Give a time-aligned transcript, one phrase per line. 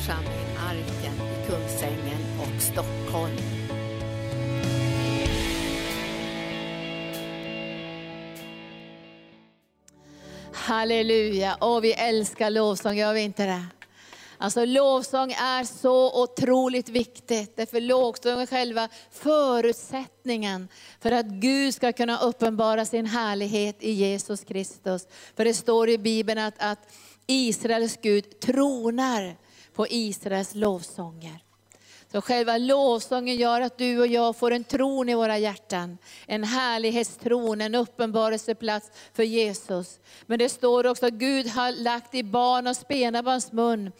[0.00, 3.36] församling Arken i Kungsängen och Stockholm.
[10.52, 13.64] Halleluja, och vi älskar lovsång, gör vi inte det?
[14.38, 20.68] Alltså lovsång är så otroligt viktigt, därför lovsång är själva förutsättningen
[21.00, 25.08] för att Gud ska kunna uppenbara sin härlighet i Jesus Kristus.
[25.36, 26.78] För det står i Bibeln att, att
[27.26, 29.36] Israels Gud tronar
[29.74, 31.38] på Israels lovsånger.
[32.12, 35.98] Så själva lovsången gör att du och jag får en tron i våra hjärtan.
[36.26, 40.00] En härlighetstron, en uppenbarelseplats för Jesus.
[40.26, 43.92] Men det står också att Gud har lagt i barn och spädbarns mun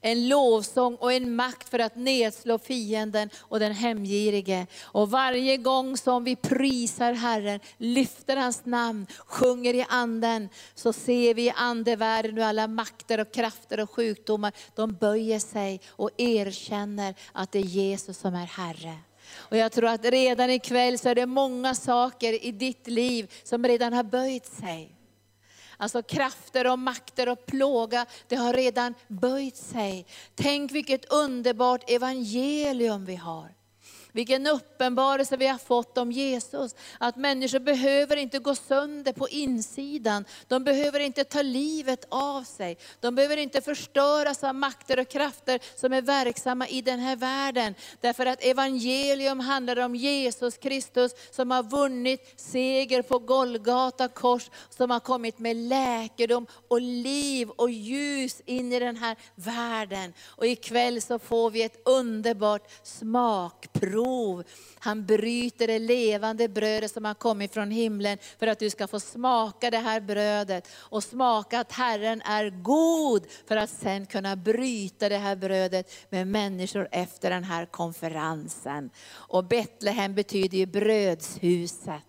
[0.00, 4.66] en lovsång och en makt för att nedslå fienden och den hemgirige.
[4.82, 11.34] Och varje gång som vi prisar Herren, lyfter hans namn, sjunger i anden, så ser
[11.34, 17.14] vi i andevärlden hur alla makter och krafter och sjukdomar, de böjer sig och erkänner
[17.32, 18.96] att det är Jesus som är Herre.
[19.36, 23.64] Och jag tror att redan ikväll så är det många saker i ditt liv som
[23.64, 24.97] redan har böjt sig.
[25.80, 30.06] Alltså krafter och makter och plåga, det har redan böjt sig.
[30.34, 33.57] Tänk vilket underbart evangelium vi har.
[34.12, 36.74] Vilken uppenbarelse vi har fått om Jesus.
[36.98, 40.24] Att människor behöver inte gå sönder på insidan.
[40.48, 42.78] De behöver inte ta livet av sig.
[43.00, 47.74] De behöver inte förstöras av makter och krafter som är verksamma i den här världen.
[48.00, 54.50] Därför att evangelium handlar om Jesus Kristus som har vunnit seger på Golgata kors.
[54.70, 60.12] Som har kommit med läkedom och liv och ljus in i den här världen.
[60.26, 64.44] Och ikväll så får vi ett underbart smakprov behov.
[64.78, 69.00] Han bryter det levande brödet som har kommit från himlen för att du ska få
[69.00, 75.08] smaka det här brödet och smaka att Herren är god för att sen kunna bryta
[75.08, 78.90] det här brödet med människor efter den här konferensen.
[79.10, 82.07] Och Betlehem betyder ju brödshuset.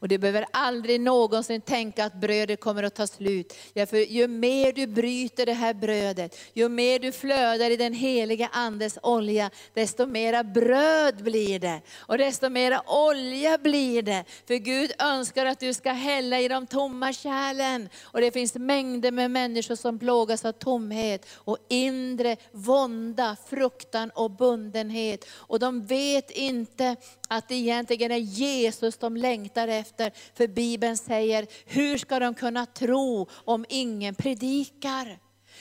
[0.00, 3.54] Och du behöver aldrig någonsin tänka att brödet kommer att ta slut.
[3.72, 7.92] Ja, för ju mer du bryter det här brödet, ju mer du flödar i den
[7.92, 11.80] heliga Andes olja, desto mera bröd blir det.
[11.96, 14.24] Och desto mera olja blir det.
[14.46, 17.88] För Gud önskar att du ska hälla i de tomma kärlen.
[18.02, 24.30] Och det finns mängder med människor som plågas av tomhet och inre vånda, fruktan och
[24.30, 25.24] bundenhet.
[25.32, 26.96] Och de vet inte
[27.28, 29.85] att det egentligen är Jesus de längtar efter.
[30.34, 35.18] För Bibeln säger, hur ska de kunna tro om ingen predikar?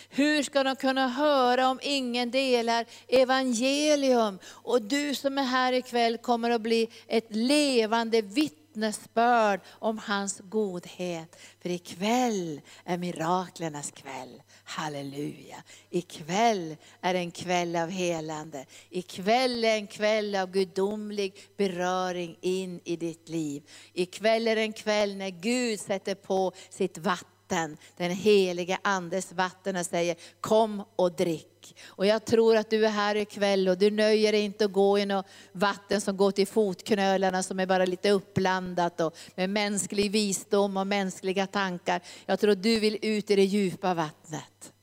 [0.09, 4.39] Hur ska de kunna höra om ingen delar evangelium?
[4.45, 11.39] Och du som är här ikväll kommer att bli ett levande vittnesbörd om hans godhet.
[11.61, 14.41] För ikväll är miraklernas kväll.
[14.67, 15.63] Halleluja.
[15.89, 18.65] Ikväll är en kväll av helande.
[18.89, 23.63] Ikväll är en kväll av gudomlig beröring in i ditt liv.
[23.93, 29.85] Ikväll är en kväll när Gud sätter på sitt vatten, den heliga Andes vatten och
[29.85, 31.54] säger kom och drick.
[31.85, 34.99] Och jag tror att du är här ikväll och du nöjer dig inte att gå
[34.99, 40.11] i något vatten som går till fotknölarna som är bara lite uppblandat och med mänsklig
[40.11, 42.01] visdom och mänskliga tankar.
[42.25, 44.73] Jag tror att du vill ut i det djupa vattnet.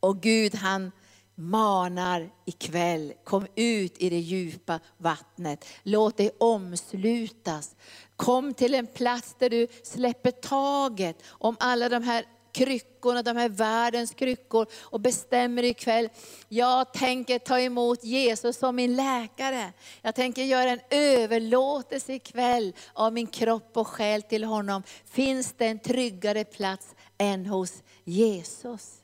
[0.00, 0.92] Och Gud han
[1.34, 5.64] manar ikväll, kom ut i det djupa vattnet.
[5.82, 7.76] Låt dig omslutas.
[8.16, 12.24] Kom till en plats där du släpper taget om alla de här
[12.58, 16.08] kryckorna, de här världens kryckor och bestämmer ikväll,
[16.48, 19.72] jag tänker ta emot Jesus som min läkare.
[20.02, 24.82] Jag tänker göra en överlåtelse ikväll av min kropp och själ till honom.
[25.04, 26.86] Finns det en tryggare plats
[27.18, 28.94] än hos Jesus?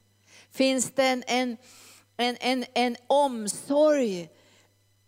[0.51, 1.57] Finns det en, en,
[2.17, 4.29] en, en, en omsorg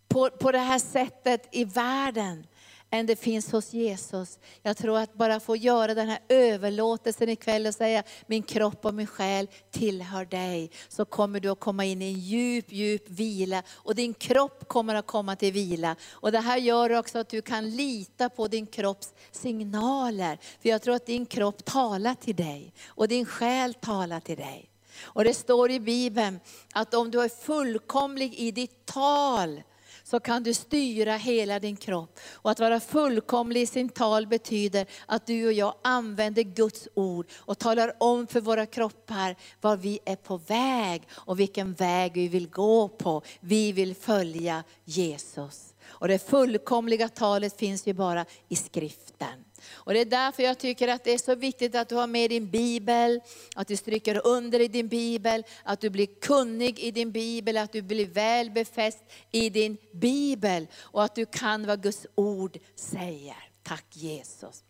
[0.09, 2.47] på, på det här sättet i världen?
[2.91, 4.39] Än det finns hos Jesus.
[4.63, 8.95] Jag tror att bara få göra den här överlåtelsen ikväll och säga, min kropp och
[8.95, 10.71] min själ tillhör dig.
[10.89, 13.63] Så kommer du att komma in i en djup, djup vila.
[13.71, 15.97] Och din kropp kommer att komma till vila.
[16.11, 20.39] Och det här gör också att du kan lita på din kropps signaler.
[20.63, 22.73] För jag tror att din kropp talar till dig.
[22.87, 24.71] Och din själ talar till dig.
[25.03, 26.41] Och det står i Bibeln
[26.73, 29.63] att om du är fullkomlig i ditt tal,
[30.07, 32.19] så kan du styra hela din kropp.
[32.33, 37.27] Och att vara fullkomlig i sin tal betyder att du och jag använder Guds ord
[37.37, 42.29] och talar om för våra kroppar var vi är på väg och vilken väg vi
[42.29, 43.23] vill gå på.
[43.41, 45.75] Vi vill följa Jesus.
[45.89, 49.45] Och det fullkomliga talet finns ju bara i skriften.
[49.73, 52.31] Och Det är därför jag tycker att det är så viktigt att du har med
[52.31, 53.21] din bibel,
[53.55, 57.73] att du stryker under i din bibel, att du blir kunnig i din bibel, att
[57.73, 58.99] du blir väl befäst
[59.33, 63.37] i din bibel och att du kan vad Guds ord säger.
[63.63, 64.65] Tack Jesus.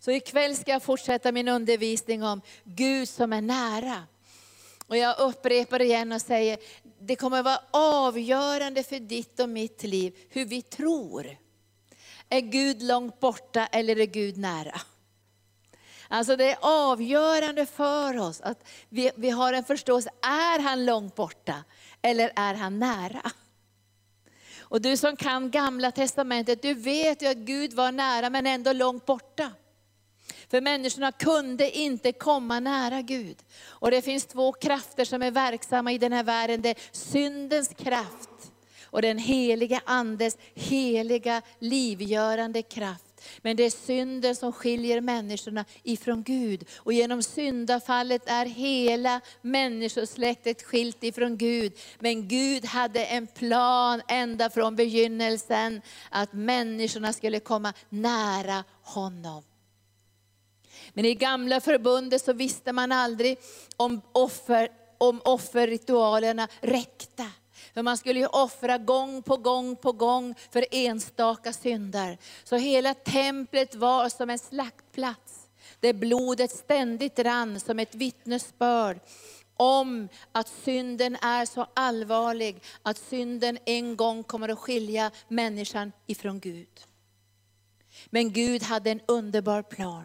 [0.00, 4.06] Så ikväll ska jag fortsätta min undervisning om Gud som är nära.
[4.86, 6.58] Och jag upprepar igen och säger,
[7.06, 11.36] det kommer vara avgörande för ditt och mitt liv hur vi tror.
[12.28, 14.80] Är Gud långt borta eller är Gud nära?
[16.08, 21.14] Alltså det är avgörande för oss att vi, vi har en förståelse, är han långt
[21.14, 21.64] borta
[22.02, 23.30] eller är han nära?
[24.60, 28.72] Och du som kan gamla testamentet, du vet ju att Gud var nära men ändå
[28.72, 29.50] långt borta.
[30.52, 33.36] För människorna kunde inte komma nära Gud.
[33.66, 36.62] Och det finns två krafter som är verksamma i den här världen.
[36.62, 38.52] Det är syndens kraft
[38.84, 43.22] och den heliga Andes heliga livgörande kraft.
[43.42, 46.68] Men det är synden som skiljer människorna ifrån Gud.
[46.76, 51.72] Och genom syndafallet är hela människosläktet skilt ifrån Gud.
[51.98, 59.42] Men Gud hade en plan ända från begynnelsen, att människorna skulle komma nära honom.
[60.92, 63.38] Men i gamla förbundet så visste man aldrig
[63.76, 64.68] om, offer,
[64.98, 67.26] om offerritualerna räckte.
[67.74, 72.18] För man skulle ju offra gång på gång på gång för enstaka synder.
[72.44, 75.48] Så hela templet var som en slaktplats.
[75.80, 79.00] Där blodet ständigt rann som ett vittnesbörd
[79.56, 86.40] om att synden är så allvarlig, att synden en gång kommer att skilja människan ifrån
[86.40, 86.80] Gud.
[88.10, 90.04] Men Gud hade en underbar plan.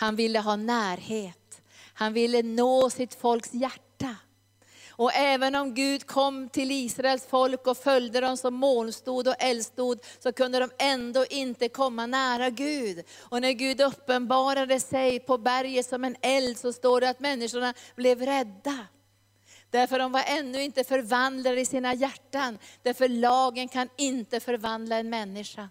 [0.00, 1.62] Han ville ha närhet.
[1.94, 4.16] Han ville nå sitt folks hjärta.
[4.90, 10.00] Och även om Gud kom till Israels folk och följde dem som molnstod och eldstod,
[10.18, 13.04] så kunde de ändå inte komma nära Gud.
[13.18, 17.74] Och när Gud uppenbarade sig på berget som en eld, så står det att människorna
[17.96, 18.78] blev rädda.
[19.70, 22.58] Därför de var ännu inte förvandlade i sina hjärtan.
[22.82, 25.68] Därför lagen kan inte förvandla en människa.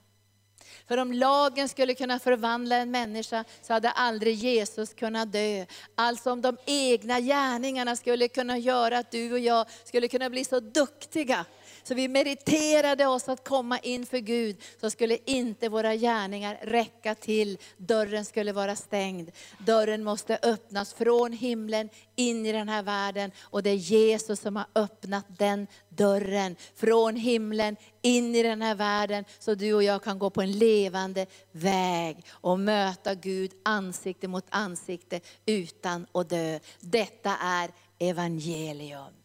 [0.87, 5.65] För om lagen skulle kunna förvandla en människa så hade aldrig Jesus kunnat dö.
[5.95, 10.45] Alltså om de egna gärningarna skulle kunna göra att du och jag skulle kunna bli
[10.45, 11.45] så duktiga
[11.89, 17.57] så vi meriterade oss att komma inför Gud, så skulle inte våra gärningar räcka till.
[17.77, 19.31] Dörren skulle vara stängd.
[19.57, 23.31] Dörren måste öppnas från himlen in i den här världen.
[23.41, 26.55] Och det är Jesus som har öppnat den dörren.
[26.75, 30.51] Från himlen in i den här världen, så du och jag kan gå på en
[30.51, 36.59] levande väg och möta Gud ansikte mot ansikte utan att dö.
[36.79, 39.18] Detta är evangelium.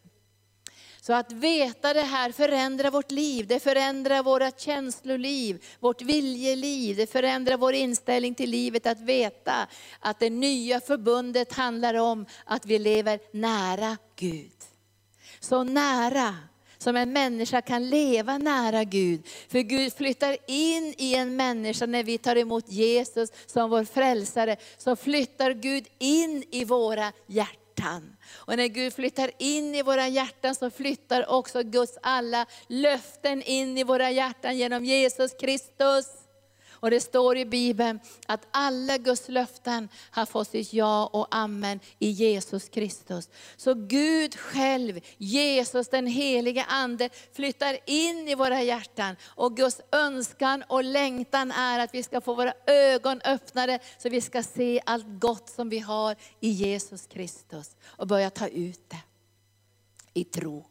[1.07, 7.07] Så att veta det här förändrar vårt liv, det förändrar våra känsloliv, vårt viljeliv, det
[7.07, 9.67] förändrar vår inställning till livet att veta
[10.01, 14.53] att det nya förbundet handlar om att vi lever nära Gud.
[15.41, 16.35] Så nära
[16.79, 19.27] som en människa kan leva nära Gud.
[19.49, 24.57] För Gud flyttar in i en människa när vi tar emot Jesus som vår frälsare.
[24.79, 27.64] Så flyttar Gud in i våra hjärtan.
[28.35, 33.79] Och när Gud flyttar in i våra hjärtan så flyttar också Guds alla löften in
[33.79, 36.24] i våra hjärtan genom Jesus Kristus.
[36.85, 41.81] Och det står i Bibeln att alla Guds löften har fått sitt ja och amen
[41.99, 43.29] i Jesus Kristus.
[43.57, 49.17] Så Gud själv, Jesus den helige Ande, flyttar in i våra hjärtan.
[49.25, 54.21] Och Guds önskan och längtan är att vi ska få våra ögon öppnade, så vi
[54.21, 57.77] ska se allt gott som vi har i Jesus Kristus.
[57.85, 59.03] Och börja ta ut det
[60.15, 60.65] i tro.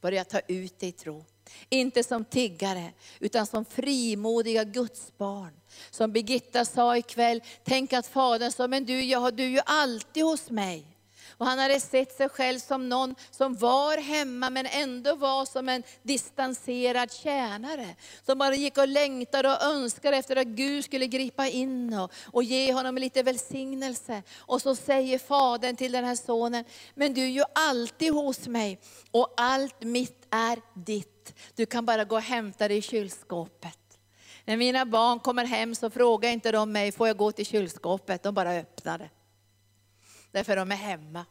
[0.00, 1.24] Börja ta ut det i tro.
[1.68, 5.52] Inte som tiggare, utan som frimodiga Guds barn.
[5.90, 10.50] Som Birgitta sa ikväll, tänk att Fadern sa, men du, jag, du ju alltid hos
[10.50, 10.95] mig.
[11.38, 15.68] Och han hade sett sig själv som någon som var hemma men ändå var som
[15.68, 17.94] en distanserad tjänare.
[18.26, 22.42] Som bara gick och längtade och önskade efter att Gud skulle gripa in och, och
[22.42, 24.22] ge honom lite välsignelse.
[24.38, 26.64] Och så säger fadern till den här sonen,
[26.94, 31.34] men du är ju alltid hos mig och allt mitt är ditt.
[31.54, 33.78] Du kan bara gå och hämta det i kylskåpet.
[34.44, 38.22] När mina barn kommer hem så frågar inte de mig, får jag gå till kylskåpet?
[38.22, 39.10] De bara öppnar det
[40.32, 41.26] därför de är hemma.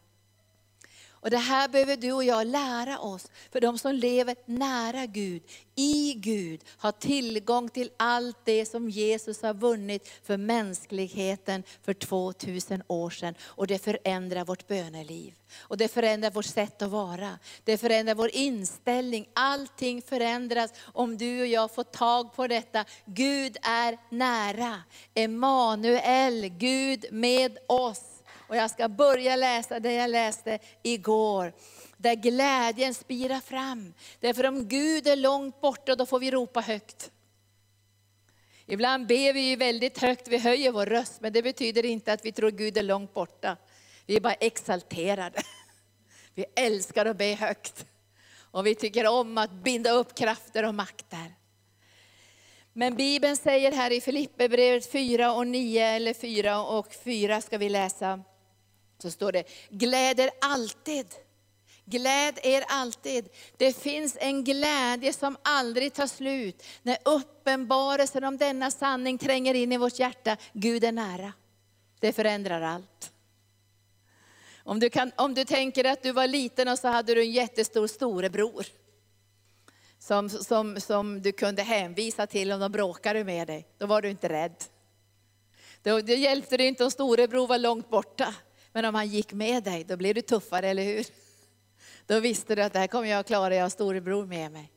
[1.25, 3.27] Och det här behöver du och jag lära oss.
[3.51, 5.43] För de som lever nära Gud,
[5.75, 12.83] i Gud, har tillgång till allt det som Jesus har vunnit för mänskligheten för 2000
[12.87, 13.35] år sedan.
[13.43, 15.33] Och det förändrar vårt böneliv.
[15.57, 17.39] Och det förändrar vårt sätt att vara.
[17.63, 19.27] Det förändrar vår inställning.
[19.33, 22.85] Allting förändras om du och jag får tag på detta.
[23.05, 24.83] Gud är nära.
[25.13, 28.14] Emanuel, Gud med oss.
[28.47, 31.53] Och jag ska börja läsa det jag läste igår.
[31.97, 33.93] Där glädjen spirar fram.
[34.19, 37.11] Därför om Gud är långt borta, då får vi ropa högt.
[38.65, 42.25] Ibland ber vi ju väldigt högt, vi höjer vår röst, men det betyder inte att
[42.25, 43.57] vi tror Gud är långt borta.
[44.05, 45.41] Vi är bara exalterade.
[46.35, 47.85] Vi älskar att be högt.
[48.51, 51.33] Och vi tycker om att binda upp krafter och makter.
[52.73, 57.69] Men Bibeln säger här i Filipperbrevet 4 och 9, eller 4 och 4 ska vi
[57.69, 58.23] läsa.
[58.97, 61.07] Så står det, gläd er alltid.
[61.85, 63.29] Gläd er alltid.
[63.57, 66.63] Det finns en glädje som aldrig tar slut.
[66.83, 70.37] När uppenbarelsen om denna sanning tränger in i vårt hjärta.
[70.53, 71.33] Gud är nära.
[71.99, 73.11] Det förändrar allt.
[74.63, 77.31] Om du, kan, om du tänker att du var liten och så hade du en
[77.31, 78.65] jättestor storebror.
[79.99, 83.67] Som, som, som du kunde hänvisa till om de bråkade med dig.
[83.77, 84.63] Då var du inte rädd.
[85.83, 88.35] Då, då hjälpte det inte om storebror var långt borta.
[88.75, 91.05] Men om han gick med dig, då blev du tuffare, eller hur?
[92.05, 94.71] Då visste du att det här kommer jag att klara, jag har storebror med mig.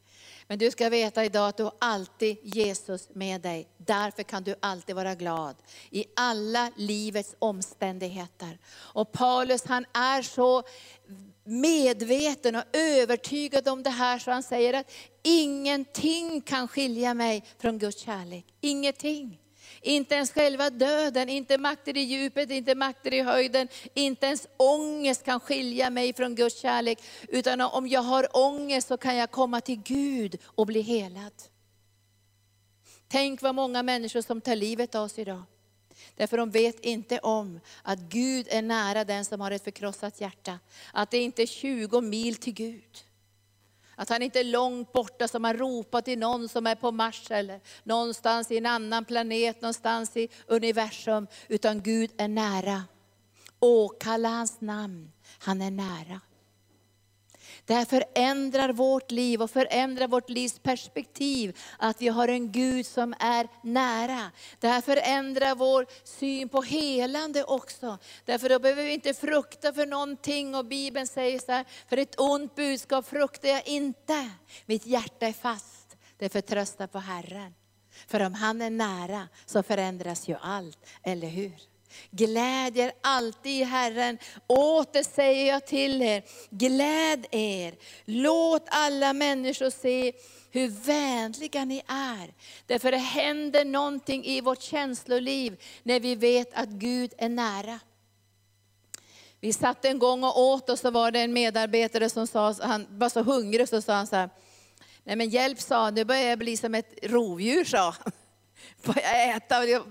[0.47, 3.69] Men du ska veta idag att du har alltid Jesus med dig.
[3.76, 5.57] Därför kan du alltid vara glad
[5.90, 8.59] i alla livets omständigheter.
[8.75, 10.62] Och Paulus han är så
[11.45, 17.78] medveten och övertygad om det här så han säger att ingenting kan skilja mig från
[17.78, 18.45] Guds kärlek.
[18.61, 19.38] Ingenting.
[19.83, 25.25] Inte ens själva döden, inte makter i djupet, inte makter i höjden, inte ens ångest
[25.25, 26.99] kan skilja mig från Guds kärlek.
[27.29, 31.33] Utan om jag har ångest så kan jag komma till Gud och bli helad.
[33.09, 35.43] Tänk vad många människor som tar livet av sig idag.
[36.17, 40.59] Därför de vet inte om att Gud är nära den som har ett förkrossat hjärta.
[40.93, 43.08] Att det inte är 20 mil till Gud.
[44.00, 47.31] Att han inte är långt borta som han ropar till någon som är på Mars
[47.31, 51.26] eller någonstans i en annan planet, någonstans i universum.
[51.49, 52.83] Utan Gud är nära.
[53.61, 56.21] Åkalla hans namn, han är nära.
[57.69, 61.59] Det här förändrar vårt liv och förändrar vårt livs perspektiv.
[61.79, 64.31] Att vi har en Gud som är nära.
[64.61, 67.99] Det här förändrar vår syn på helande också.
[68.25, 70.55] Därför då behöver vi inte frukta för någonting.
[70.55, 74.31] Och Bibeln säger så här, för ett ont budskap fruktar jag inte.
[74.67, 77.55] Mitt hjärta är fast, det förtröstar på Herren.
[78.07, 81.68] För om han är nära så förändras ju allt, eller hur?
[82.11, 84.18] Gläd er alltid i Herren.
[84.47, 87.75] Åter säger jag till er, gläd er.
[88.04, 90.12] Låt alla människor se
[90.50, 92.33] hur vänliga ni är.
[92.66, 97.80] Därför det händer någonting i vårt känsloliv när vi vet att Gud är nära.
[99.40, 102.87] Vi satt en gång och åt och så var det en medarbetare som sa, han
[102.90, 104.30] var så hungrig så sa han så här,
[105.04, 108.12] nej men hjälp sa han, nu börjar jag bli som ett rovdjur sa han.
[109.02, 109.83] jag äta och jag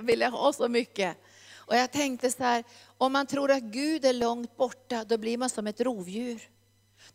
[0.00, 1.16] ville ha så mycket.
[1.70, 2.64] Och jag tänkte så här,
[2.98, 6.42] om man tror att Gud är långt borta, då blir man som ett rovdjur.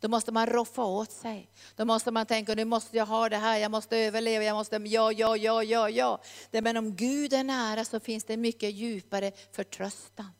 [0.00, 1.50] Då måste man roffa åt sig.
[1.76, 4.76] Då måste man tänka, nu måste jag ha det här, jag måste överleva, jag måste,
[4.76, 6.20] ja, ja, ja, ja, ja.
[6.50, 10.30] Men om Gud är nära så finns det mycket djupare förtröstan.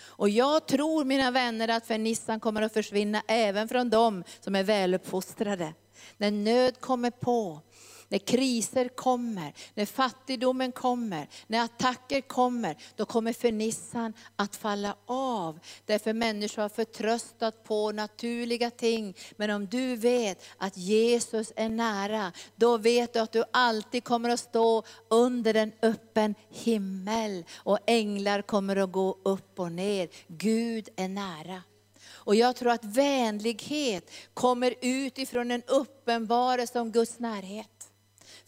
[0.00, 4.62] Och jag tror mina vänner att fernissan kommer att försvinna även från dem som är
[4.62, 5.74] väluppfostrade.
[6.16, 7.60] När nöd kommer på,
[8.08, 15.58] när kriser kommer, när fattigdomen kommer, när attacker kommer, då kommer förnissan att falla av.
[15.84, 19.14] Därför människor har förtröstat på naturliga ting.
[19.36, 24.30] Men om du vet att Jesus är nära, då vet du att du alltid kommer
[24.30, 27.44] att stå under en öppen himmel.
[27.56, 30.08] Och änglar kommer att gå upp och ner.
[30.26, 31.62] Gud är nära.
[32.10, 37.77] Och jag tror att vänlighet kommer utifrån en uppenbarelse om Guds närhet.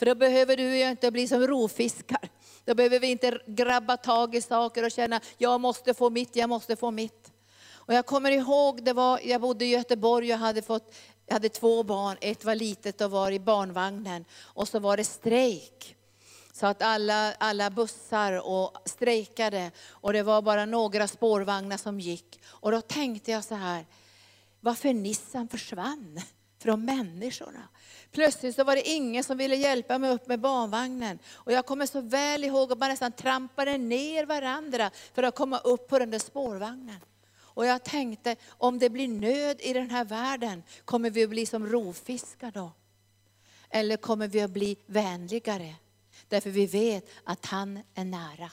[0.00, 2.28] För då behöver du ju inte bli som rovfiskar.
[2.64, 6.48] Då behöver vi inte grabba tag i saker och känna, jag måste få mitt, jag
[6.48, 7.32] måste få mitt.
[7.72, 10.94] Och jag kommer ihåg, det var, jag bodde i Göteborg och hade fått
[11.26, 14.24] jag hade två barn, ett var litet och var i barnvagnen.
[14.40, 15.96] Och så var det strejk.
[16.52, 22.40] Så att alla, alla bussar och strejkade och det var bara några spårvagnar som gick.
[22.46, 23.86] Och då tänkte jag så här,
[24.60, 26.20] varför Nissan försvann
[26.58, 27.68] från människorna.
[28.12, 31.18] Plötsligt så var det ingen som ville hjälpa mig upp med barnvagnen.
[31.32, 35.58] Och jag kommer så väl ihåg att man nästan trampade ner varandra för att komma
[35.58, 37.00] upp på den där spårvagnen.
[37.38, 41.46] Och jag tänkte, om det blir nöd i den här världen, kommer vi att bli
[41.46, 42.72] som rovfiskar då?
[43.70, 45.74] Eller kommer vi att bli vänligare?
[46.28, 48.50] Därför vi vet att han är nära.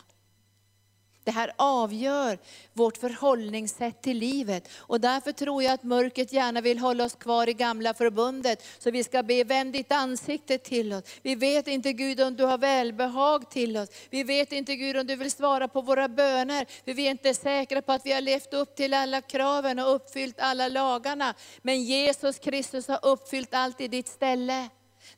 [1.27, 2.37] Det här avgör
[2.73, 4.69] vårt förhållningssätt till livet.
[4.77, 8.63] Och därför tror jag att mörkret gärna vill hålla oss kvar i gamla förbundet.
[8.79, 11.03] Så vi ska be, vänd ditt ansikte till oss.
[11.21, 13.89] Vi vet inte Gud om du har välbehag till oss.
[14.09, 16.65] Vi vet inte Gud om du vill svara på våra böner.
[16.85, 19.95] För vi är inte säkra på att vi har levt upp till alla kraven och
[19.95, 21.33] uppfyllt alla lagarna.
[21.61, 24.69] Men Jesus Kristus har uppfyllt allt i ditt ställe.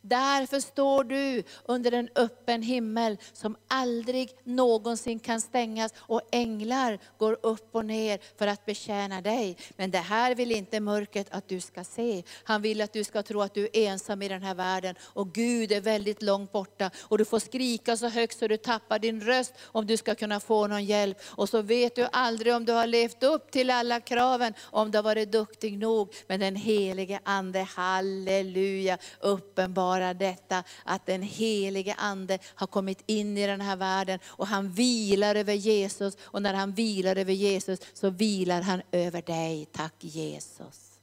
[0.01, 7.37] Därför står du under en öppen himmel som aldrig någonsin kan stängas och änglar går
[7.43, 9.57] upp och ner för att betjäna dig.
[9.75, 12.23] Men det här vill inte mörkret att du ska se.
[12.43, 15.33] Han vill att du ska tro att du är ensam i den här världen och
[15.33, 16.91] Gud är väldigt långt borta.
[17.01, 20.39] Och du får skrika så högt så du tappar din röst om du ska kunna
[20.39, 21.17] få någon hjälp.
[21.25, 24.97] Och så vet du aldrig om du har levt upp till alla kraven, om du
[24.97, 26.13] har varit duktig nog.
[26.27, 33.37] Men den helige Ande, halleluja, uppenbar bara detta att den helige Ande har kommit in
[33.37, 36.17] i den här världen och han vilar över Jesus.
[36.21, 39.65] Och när han vilar över Jesus så vilar han över dig.
[39.71, 40.99] Tack Jesus.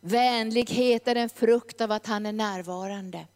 [0.00, 3.26] Vänlighet är en frukt av att han är närvarande.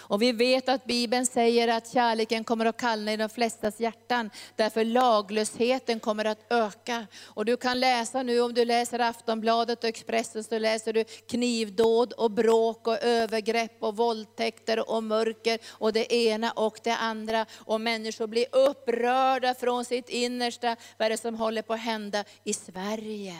[0.00, 4.30] Och vi vet att Bibeln säger att kärleken kommer att kallna i de flestas hjärtan,
[4.56, 7.06] därför laglösheten kommer att öka.
[7.24, 12.12] Och du kan läsa nu, om du läser Aftonbladet och Expressen, så läser du knivdåd
[12.12, 17.46] och bråk och övergrepp och våldtäkter och mörker och det ena och det andra.
[17.52, 22.24] Och människor blir upprörda från sitt innersta, vad är det som håller på att hända
[22.44, 23.34] i Sverige?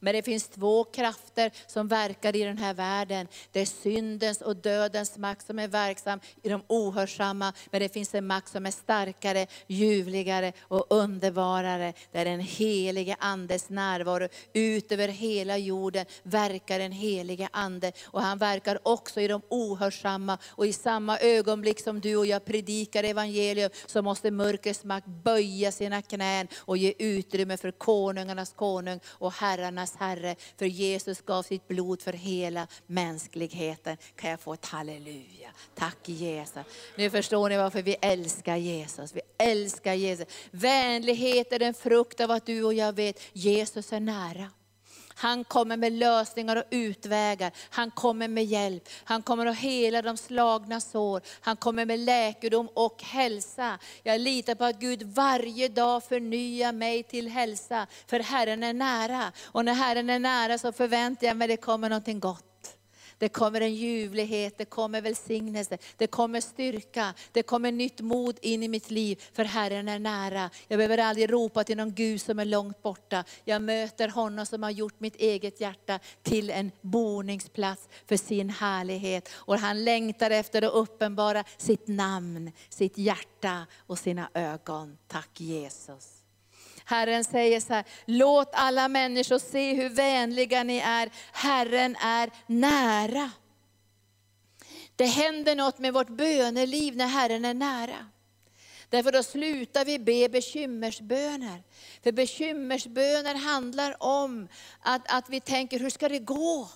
[0.00, 3.28] Men det finns två krafter som verkar i den här världen.
[3.52, 7.52] Det är syndens och dödens makt som är verksam i de ohörsamma.
[7.70, 11.92] Men det finns en makt som är starkare, ljuvligare och underbarare.
[12.12, 14.28] Det är den helige Andes närvaro.
[14.52, 17.92] Ut över hela jorden verkar den helige Ande.
[18.04, 20.38] Och han verkar också i de ohörsamma.
[20.46, 25.72] Och i samma ögonblick som du och jag predikar evangelium, så måste mörkrets makt böja
[25.72, 31.68] sina knän och ge utrymme för konungarnas konung och herrarnas Herre, för Jesus gav sitt
[31.68, 33.96] blod för hela mänskligheten.
[34.16, 35.50] Kan jag få ett halleluja?
[35.74, 36.64] Tack Jesus.
[36.96, 39.14] Nu förstår ni varför vi älskar Jesus.
[39.14, 40.26] Vi älskar Jesus.
[40.50, 44.50] Vänlighet är en frukt av att du och jag vet, Jesus är nära.
[45.14, 47.52] Han kommer med lösningar och utvägar.
[47.70, 48.88] Han kommer med hjälp.
[49.04, 51.20] Han kommer att hela de slagna sår.
[51.40, 53.78] Han kommer med läkedom och hälsa.
[54.02, 57.86] Jag litar på att Gud varje dag förnyar mig till hälsa.
[58.06, 59.32] För Herren är nära.
[59.44, 62.76] Och när Herren är nära så förväntar jag mig att det kommer någonting gott.
[63.24, 68.62] Det kommer en ljuvlighet, det kommer välsignelse, det kommer styrka, det kommer nytt mod in
[68.62, 70.50] i mitt liv, för Herren är nära.
[70.68, 73.24] Jag behöver aldrig ropa till någon Gud som är långt borta.
[73.44, 79.28] Jag möter honom som har gjort mitt eget hjärta till en boningsplats för sin härlighet.
[79.34, 84.98] Och han längtar efter att uppenbara sitt namn, sitt hjärta och sina ögon.
[85.08, 86.23] Tack Jesus.
[86.84, 91.10] Herren säger så här, låt alla människor se hur vänliga ni är.
[91.32, 93.30] Herren är nära.
[94.96, 98.10] Det händer något med vårt böneliv när Herren är nära.
[98.88, 101.62] Därför då slutar vi be bekymmersböner.
[102.02, 104.48] För bekymmersböner handlar om
[104.80, 106.68] att, att vi tänker, hur ska det gå?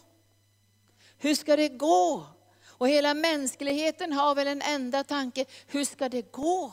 [1.19, 2.27] Hur ska det gå?
[2.67, 6.73] Och hela mänskligheten har väl en enda tanke, hur ska det gå?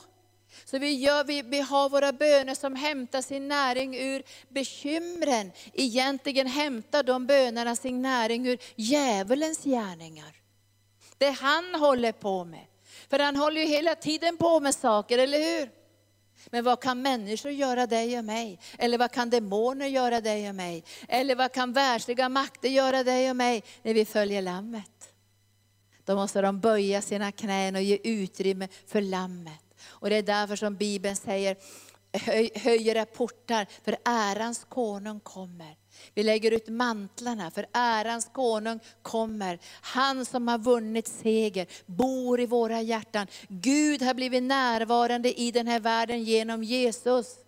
[0.65, 5.51] Så vi, gör, vi, vi har våra böner som hämtar sin näring ur bekymren.
[5.73, 10.35] Egentligen hämtar de bönerna sin näring ur djävulens gärningar.
[11.17, 12.65] Det han håller på med.
[13.09, 15.69] För han håller ju hela tiden på med saker, eller hur?
[16.49, 18.59] Men vad kan människor göra dig och mig?
[18.77, 20.83] Eller vad kan demoner göra dig och mig?
[21.07, 25.13] Eller vad kan världsliga makter göra dig och mig när vi följer Lammet?
[26.05, 29.64] Då måste de böja sina knän och ge utrymme för Lammet.
[29.87, 31.57] Och det är därför som Bibeln säger,
[32.13, 35.75] höj, höj era portar, för ärans konung kommer.
[36.13, 39.59] Vi lägger ut mantlarna, för ärans konung kommer.
[39.81, 43.27] Han som har vunnit seger, bor i våra hjärtan.
[43.47, 47.44] Gud har blivit närvarande i den här världen genom Jesus.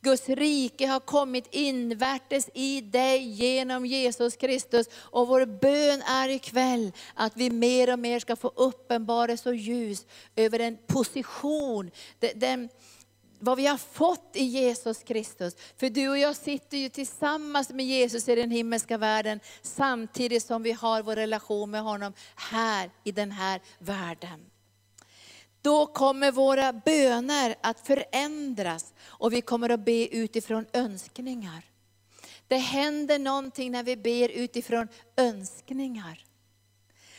[0.00, 4.86] Guds rike har kommit invärtes i dig genom Jesus Kristus.
[4.92, 10.06] Och vår bön är ikväll att vi mer och mer ska få uppenbarelse och ljus
[10.36, 11.90] över den position,
[12.34, 12.68] den,
[13.38, 15.56] vad vi har fått i Jesus Kristus.
[15.76, 20.62] För du och jag sitter ju tillsammans med Jesus i den himmelska världen, samtidigt som
[20.62, 24.50] vi har vår relation med honom här i den här världen.
[25.62, 31.64] Då kommer våra böner att förändras och vi kommer att be utifrån önskningar.
[32.48, 36.24] Det händer någonting när vi ber utifrån önskningar.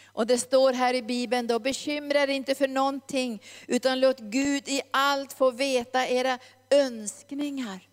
[0.06, 4.67] Och det står här i Bibeln då, bekymra er inte för någonting, utan låt Gud
[4.67, 7.88] i allt få veta era önskningar.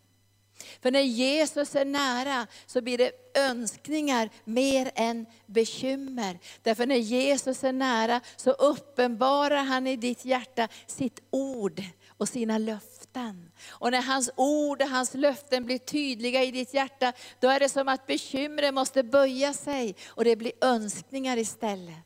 [0.87, 6.39] För när Jesus är nära så blir det önskningar mer än bekymmer.
[6.63, 12.59] Därför när Jesus är nära så uppenbarar han i ditt hjärta sitt ord och sina
[12.59, 13.51] löften.
[13.69, 17.69] Och när hans ord och hans löften blir tydliga i ditt hjärta, då är det
[17.69, 22.06] som att bekymren måste böja sig och det blir önskningar istället.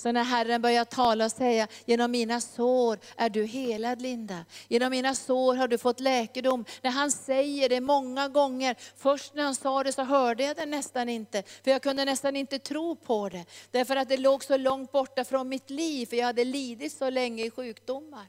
[0.00, 4.44] Så när Herren börjar tala och säga, genom mina sår är du helad Linda.
[4.68, 6.64] Genom mina sår har du fått läkedom.
[6.82, 10.66] När han säger det många gånger, först när han sa det så hörde jag det
[10.66, 11.42] nästan inte.
[11.42, 13.44] För jag kunde nästan inte tro på det.
[13.70, 17.10] Därför att det låg så långt borta från mitt liv, för jag hade lidit så
[17.10, 18.26] länge i sjukdomar.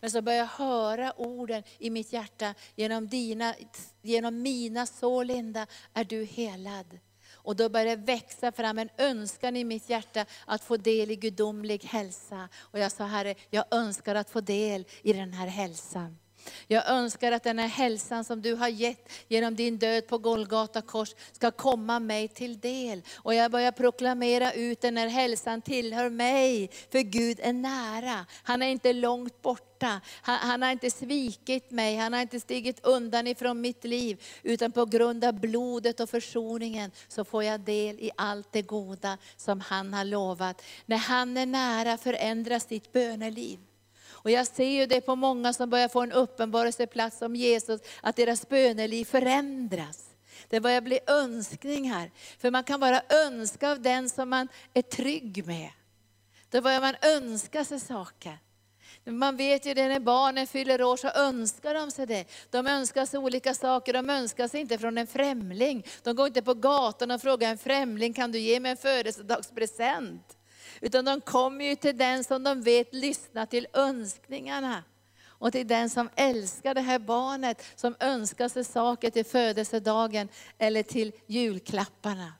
[0.00, 3.54] Men så började jag höra orden i mitt hjärta, genom, dina,
[4.02, 6.98] genom mina sår Linda är du helad.
[7.46, 11.16] Och då började det växa fram en önskan i mitt hjärta att få del i
[11.16, 12.48] gudomlig hälsa.
[12.56, 16.18] Och jag sa, Herre, jag önskar att få del i den här hälsan.
[16.66, 20.82] Jag önskar att den här hälsan som du har gett genom din död på Golgata
[20.82, 23.02] kors ska komma mig till del.
[23.16, 28.26] Och jag börjar proklamera ut den här hälsan tillhör mig, för Gud är nära.
[28.42, 30.00] Han är inte långt borta.
[30.22, 34.22] Han, han, har inte svikit mig, han har inte stigit undan ifrån mitt liv.
[34.42, 39.18] Utan på grund av blodet och försoningen så får jag del i allt det goda
[39.36, 40.62] som han har lovat.
[40.86, 43.58] När han är nära förändras ditt böneliv.
[44.26, 48.16] Och jag ser ju det på många som börjar få en uppenbarelseplats om Jesus, att
[48.16, 50.04] deras böneliv förändras.
[50.48, 52.10] Det börjar bli önskningar.
[52.38, 55.70] För man kan bara önska av den som man är trygg med.
[56.50, 58.38] Då börjar man önska sig saker.
[59.04, 62.24] Man vet ju det när barnen fyller år så önskar de sig det.
[62.50, 65.86] De önskar sig olika saker, de önskar sig inte från en främling.
[66.02, 70.35] De går inte på gatan och frågar en främling, kan du ge mig en födelsedagspresent?
[70.80, 74.84] Utan de kommer ju till den som de vet lyssnar till önskningarna.
[75.38, 80.82] Och till den som älskar det här barnet, som önskar sig saker till födelsedagen eller
[80.82, 82.32] till julklapparna.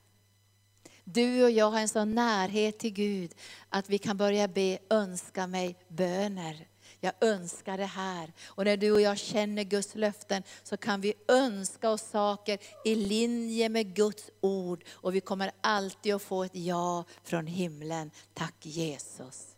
[1.05, 3.35] Du och jag har en sån närhet till Gud
[3.69, 6.67] att vi kan börja be önska mig böner.
[7.01, 8.33] Jag önskar det här.
[8.47, 12.95] Och när du och jag känner Guds löften så kan vi önska oss saker i
[12.95, 14.85] linje med Guds ord.
[14.91, 18.11] Och vi kommer alltid att få ett ja från himlen.
[18.35, 19.57] Tack Jesus.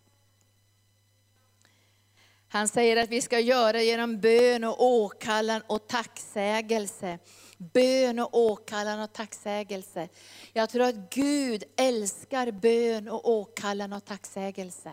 [2.51, 7.19] Han säger att vi ska göra genom bön och åkallan och tacksägelse.
[7.57, 10.09] Bön och åkallan och tacksägelse.
[10.53, 14.93] Jag tror att Gud älskar bön och åkallan och tacksägelse.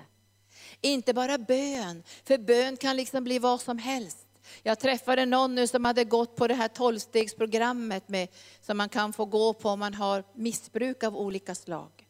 [0.85, 4.17] Inte bara bön, för bön kan liksom bli vad som helst.
[4.63, 8.27] Jag träffade någon nu som hade gått på det här tolvstegsprogrammet med,
[8.61, 12.04] som man kan få gå på om man har missbruk av olika slag.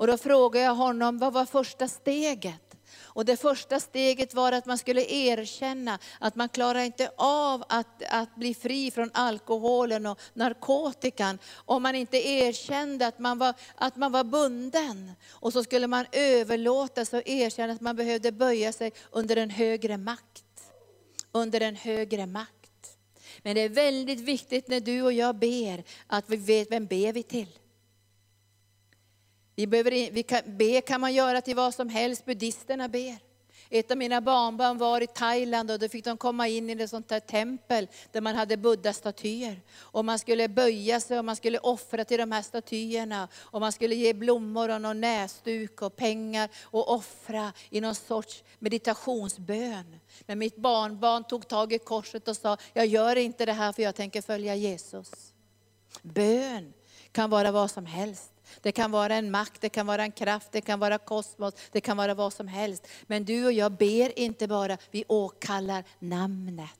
[0.00, 2.76] Och då frågade jag honom, vad var första steget?
[2.98, 8.02] Och det första steget var att man skulle erkänna att man klarar inte av att,
[8.10, 13.96] att bli fri från alkoholen och narkotikan om man inte erkände att man, var, att
[13.96, 15.12] man var bunden.
[15.30, 19.50] Och så skulle man överlåta sig och erkänna att man behövde böja sig under en
[19.50, 20.44] högre makt.
[21.32, 22.98] Under en högre makt.
[23.42, 27.12] Men det är väldigt viktigt när du och jag ber, att vi vet vem ber
[27.12, 27.59] vi till.
[29.60, 33.18] Vi, behöver, vi kan, be kan man göra till vad som helst, buddhisterna ber.
[33.70, 36.90] Ett av mina barnbarn var i Thailand och då fick de komma in i ett
[36.90, 39.60] sånt där tempel där man hade buddha-statyer.
[39.78, 43.28] Och man skulle böja sig och man skulle offra till de här statyerna.
[43.34, 48.44] Och man skulle ge blommor och någon näsduk och pengar och offra i någon sorts
[48.58, 50.00] meditationsbön.
[50.26, 53.82] Men mitt barnbarn tog tag i korset och sa, jag gör inte det här för
[53.82, 55.10] jag tänker följa Jesus.
[56.02, 56.72] Bön
[57.12, 58.32] kan vara vad som helst.
[58.60, 61.80] Det kan vara en makt, det kan vara en kraft, det kan vara kosmos, det
[61.80, 62.88] kan vara vad som helst.
[63.06, 66.79] Men du och jag ber inte bara, vi åkallar namnet.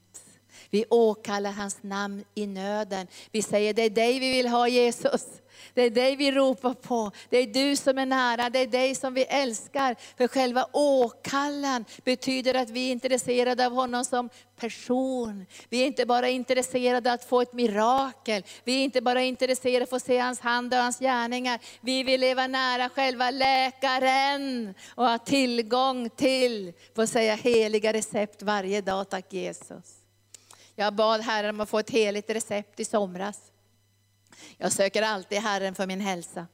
[0.69, 3.07] Vi åkallar hans namn i nöden.
[3.31, 5.25] Vi säger, det är dig vi vill ha Jesus.
[5.73, 7.11] Det är dig vi ropar på.
[7.29, 9.95] Det är du som är nära, det är dig som vi älskar.
[10.17, 15.45] För själva åkallan betyder att vi är intresserade av honom som person.
[15.69, 18.43] Vi är inte bara intresserade av att få ett mirakel.
[18.63, 21.59] Vi är inte bara intresserade av att få se hans hand och hans gärningar.
[21.81, 28.81] Vi vill leva nära själva läkaren och ha tillgång till, få säga heliga recept varje
[28.81, 29.09] dag.
[29.09, 30.00] Tack Jesus.
[30.75, 33.51] Jag bad Herren om att få ett heligt recept i somras.
[34.57, 36.47] Jag söker alltid Herren för min hälsa.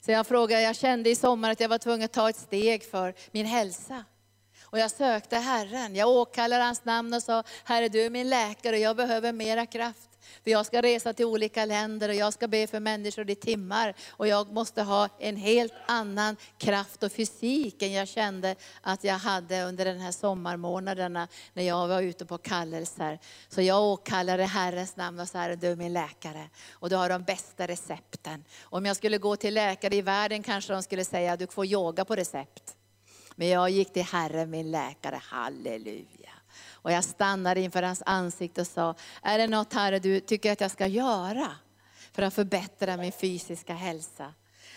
[0.00, 2.84] Så jag frågade, jag kände i sommar att jag var tvungen att ta ett steg
[2.90, 4.04] för min hälsa.
[4.70, 5.96] Och jag sökte Herren.
[5.96, 9.66] Jag åkallade hans namn och sa, Herre du är min läkare och jag behöver mera
[9.66, 10.10] kraft.
[10.44, 13.94] För jag ska resa till olika länder och jag ska be för människor i timmar.
[14.10, 19.18] Och jag måste ha en helt annan kraft och fysik än jag kände att jag
[19.18, 23.18] hade under den här sommarmånaderna när jag var ute på kallelser.
[23.48, 26.48] Så jag åkallade Herrens namn och sa, du är min läkare.
[26.72, 28.44] Och du har de bästa recepten.
[28.62, 32.04] Om jag skulle gå till läkare i världen kanske de skulle säga, du får yoga
[32.04, 32.76] på recept.
[33.36, 36.30] Men jag gick till Herren min läkare, halleluja.
[36.72, 40.60] Och jag stannade inför hans ansikte och sa, är det något Herre du tycker att
[40.60, 41.48] jag ska göra
[42.12, 44.34] för att förbättra min fysiska hälsa?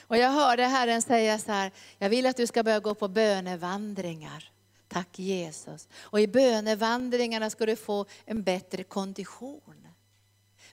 [0.08, 3.08] Och jag hörde Herren säga så här, jag vill att du ska börja gå på
[3.08, 4.52] bönevandringar.
[4.88, 5.88] Tack Jesus.
[6.02, 9.88] Och i bönevandringarna ska du få en bättre kondition.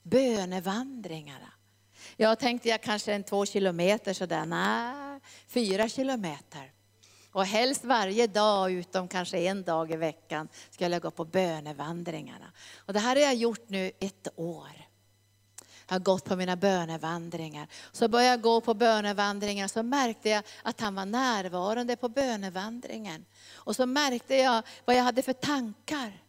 [0.03, 1.53] Bönevandringarna.
[2.17, 6.73] Jag tänkte jag kanske en två kilometer sådär, nej, fyra kilometer.
[7.33, 12.53] Och helst varje dag, utom kanske en dag i veckan, ska jag gå på bönevandringarna.
[12.77, 14.87] Och det här har jag gjort nu ett år.
[15.89, 17.69] Jag har gått på mina bönevandringar.
[17.93, 23.27] Så började jag gå på bönevandringar så märkte jag att han var närvarande på bönevandringen.
[23.55, 26.23] Och så märkte jag vad jag hade för tankar.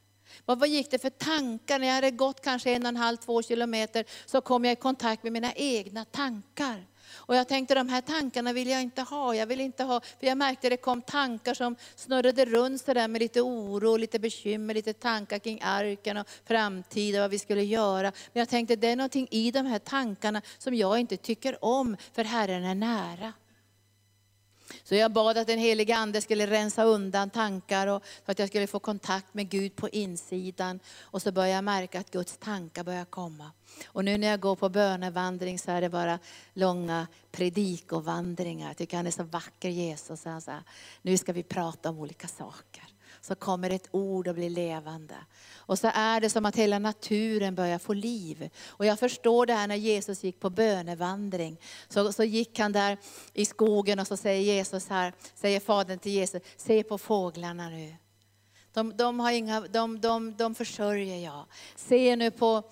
[0.45, 1.79] Vad gick det för tankar?
[1.79, 4.75] När jag hade gått kanske en och en halv, två kilometer så kom jag i
[4.75, 6.85] kontakt med mina egna tankar.
[7.13, 9.35] Och jag tänkte de här tankarna vill jag inte ha.
[9.35, 13.07] Jag vill inte ha, för jag märkte att det kom tankar som snurrade runt sådär
[13.07, 17.63] med lite oro, lite bekymmer, lite tankar kring arken och framtid och vad vi skulle
[17.63, 18.11] göra.
[18.33, 21.97] Men jag tänkte det är någonting i de här tankarna som jag inte tycker om,
[22.13, 23.33] för Herren är nära.
[24.83, 28.49] Så jag bad att den helige Ande skulle rensa undan tankar och för att jag
[28.49, 30.79] skulle få kontakt med Gud på insidan.
[31.01, 33.51] Och så började jag märka att Guds tankar började komma.
[33.85, 36.19] Och nu när jag går på bönevandring så är det bara
[36.53, 38.67] långa predikovandringar.
[38.67, 40.25] Jag tycker han är så vacker Jesus.
[40.25, 40.63] Han säger,
[41.01, 42.90] nu ska vi prata om olika saker.
[43.21, 45.15] Så kommer ett ord och blir levande.
[45.55, 48.49] Och så är det som att hela naturen börjar få liv.
[48.67, 51.57] Och jag förstår det här när Jesus gick på bönevandring.
[51.89, 52.97] Så, så gick han där
[53.33, 57.95] i skogen och så säger Jesus här, säger Fadern till Jesus, se på fåglarna nu.
[58.73, 61.45] De, de, har inga, de, de, de försörjer jag.
[61.75, 62.63] Se nu på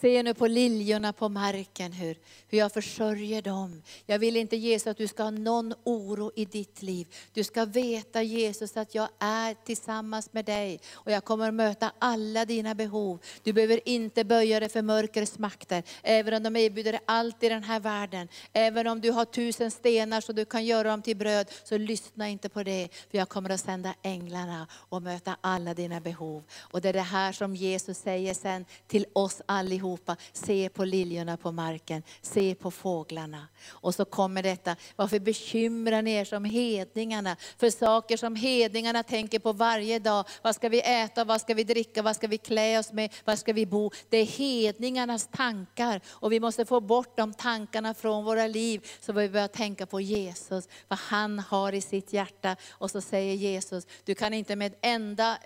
[0.00, 2.18] Se nu på liljorna på marken hur,
[2.52, 3.82] hur jag försörjer dem.
[4.06, 7.06] Jag vill inte Jesus att du ska ha någon oro i ditt liv.
[7.32, 11.92] Du ska veta Jesus att jag är tillsammans med dig och jag kommer att möta
[11.98, 13.18] alla dina behov.
[13.42, 17.48] Du behöver inte böja dig för mörkrets makter, även om de erbjuder dig allt i
[17.48, 18.28] den här världen.
[18.52, 22.28] Även om du har tusen stenar så du kan göra dem till bröd, så lyssna
[22.28, 22.88] inte på det.
[23.10, 26.42] För jag kommer att sända änglarna och möta alla dina behov.
[26.58, 31.36] Och det är det här som Jesus säger sen till oss allihopa, se på liljorna
[31.36, 33.48] på marken, se Se på fåglarna.
[33.70, 37.36] Och så kommer detta, varför bekymrar ni er som hedningarna?
[37.56, 40.24] För saker som hedningarna tänker på varje dag.
[40.42, 43.36] Vad ska vi äta, vad ska vi dricka, vad ska vi klä oss med, var
[43.36, 43.90] ska vi bo?
[44.08, 46.00] Det är hedningarnas tankar.
[46.08, 50.00] Och vi måste få bort de tankarna från våra liv, så vi börjar tänka på
[50.00, 52.56] Jesus, vad han har i sitt hjärta.
[52.70, 55.38] Och så säger Jesus, du kan inte med enda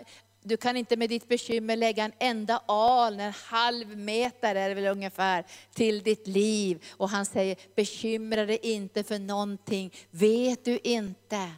[0.47, 4.75] du kan inte med ditt bekymmer lägga en enda al, en halv meter är det
[4.75, 6.85] väl ungefär, till ditt liv.
[6.91, 9.93] Och han säger, bekymra dig inte för någonting.
[10.11, 11.51] Vet du inte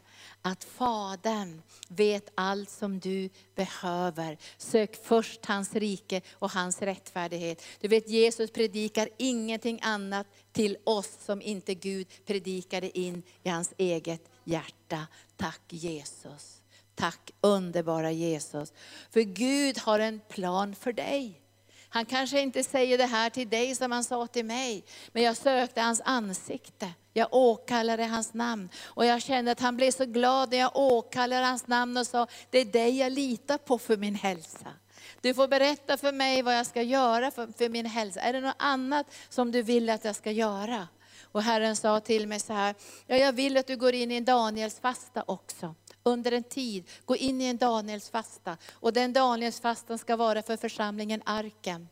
[0.42, 4.38] att Fadern vet allt som du behöver.
[4.56, 7.62] Sök först hans rike och hans rättfärdighet.
[7.80, 13.74] Du vet Jesus predikar ingenting annat till oss som inte Gud predikade in i hans
[13.76, 15.06] eget hjärta.
[15.36, 16.57] Tack Jesus.
[16.98, 18.72] Tack underbara Jesus.
[19.10, 21.40] För Gud har en plan för dig.
[21.88, 25.36] Han kanske inte säger det här till dig som han sa till mig, men jag
[25.36, 26.92] sökte hans ansikte.
[27.12, 31.46] Jag åkallade hans namn och jag kände att han blev så glad när jag åkallade
[31.46, 34.72] hans namn och sa, det är dig jag litar på för min hälsa.
[35.20, 38.20] Du får berätta för mig vad jag ska göra för, för min hälsa.
[38.20, 40.88] Är det något annat som du vill att jag ska göra?
[41.22, 42.74] Och Herren sa till mig så här,
[43.06, 46.88] ja, jag vill att du går in i en Daniels fasta också under en tid
[47.04, 48.56] gå in i en Daniels fasta.
[48.72, 51.88] Och den Daniels fastan ska vara för församlingen Arken.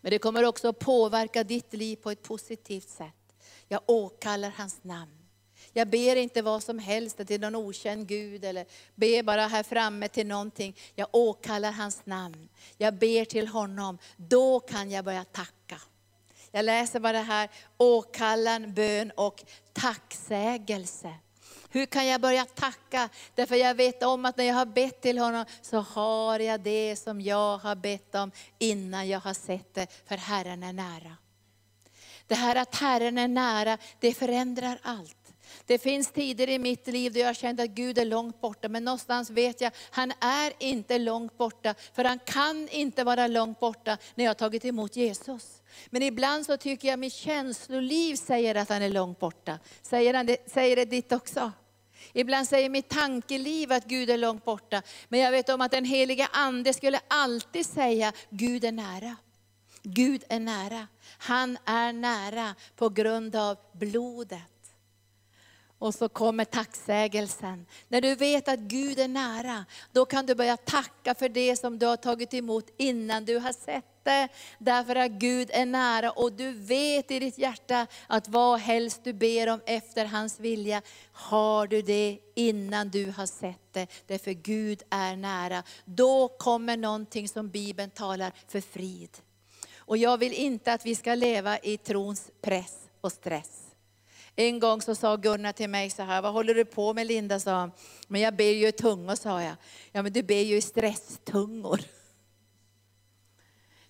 [0.00, 3.14] Men det kommer också att påverka ditt liv på ett positivt sätt.
[3.68, 5.20] Jag åkallar hans namn.
[5.72, 10.08] Jag ber inte vad som helst till någon okänd Gud, eller ber bara här framme
[10.08, 10.76] till någonting.
[10.94, 12.48] Jag åkallar hans namn.
[12.76, 13.98] Jag ber till honom.
[14.16, 15.80] Då kan jag börja tacka.
[16.50, 21.14] Jag läser bara här, åkallan, bön och tacksägelse.
[21.72, 23.08] Hur kan jag börja tacka?
[23.34, 26.96] Därför jag vet om att när jag har bett till honom så har jag det
[26.96, 31.16] som jag har bett om innan jag har sett det, för Herren är nära.
[32.26, 35.16] Det här att Herren är nära, det förändrar allt.
[35.66, 38.84] Det finns tider i mitt liv då jag kände att Gud är långt borta, men
[38.84, 43.98] någonstans vet jag, han är inte långt borta, för han kan inte vara långt borta
[44.14, 45.62] när jag har tagit emot Jesus.
[45.90, 49.58] Men ibland så tycker jag mitt känsloliv säger att han är långt borta.
[49.82, 51.52] Säger, han det, säger det ditt också?
[52.12, 54.82] Ibland säger mitt tankeliv att Gud är långt borta.
[55.08, 59.16] Men jag vet om att den heliga Ande skulle alltid säga, Gud är nära.
[59.82, 60.86] Gud är nära.
[61.18, 64.40] Han är nära på grund av blodet.
[65.78, 67.66] Och så kommer tacksägelsen.
[67.88, 71.78] När du vet att Gud är nära, då kan du börja tacka för det som
[71.78, 74.28] du har tagit emot innan du har sett det.
[74.58, 79.12] Därför att Gud är nära och du vet i ditt hjärta att vad helst du
[79.12, 80.82] ber om efter hans vilja,
[81.12, 83.86] har du det innan du har sett det.
[84.06, 85.62] Därför Gud är nära.
[85.84, 89.10] Då kommer någonting som Bibeln talar för frid.
[89.76, 93.60] Och jag vill inte att vi ska leva i trons press och stress.
[94.36, 97.40] En gång så sa Gunnar till mig så här, vad håller du på med Linda?
[97.40, 97.72] sa han.
[98.08, 99.54] Men jag ber ju i tungor, sa jag.
[99.92, 101.80] Ja men du ber ju i stresstungor.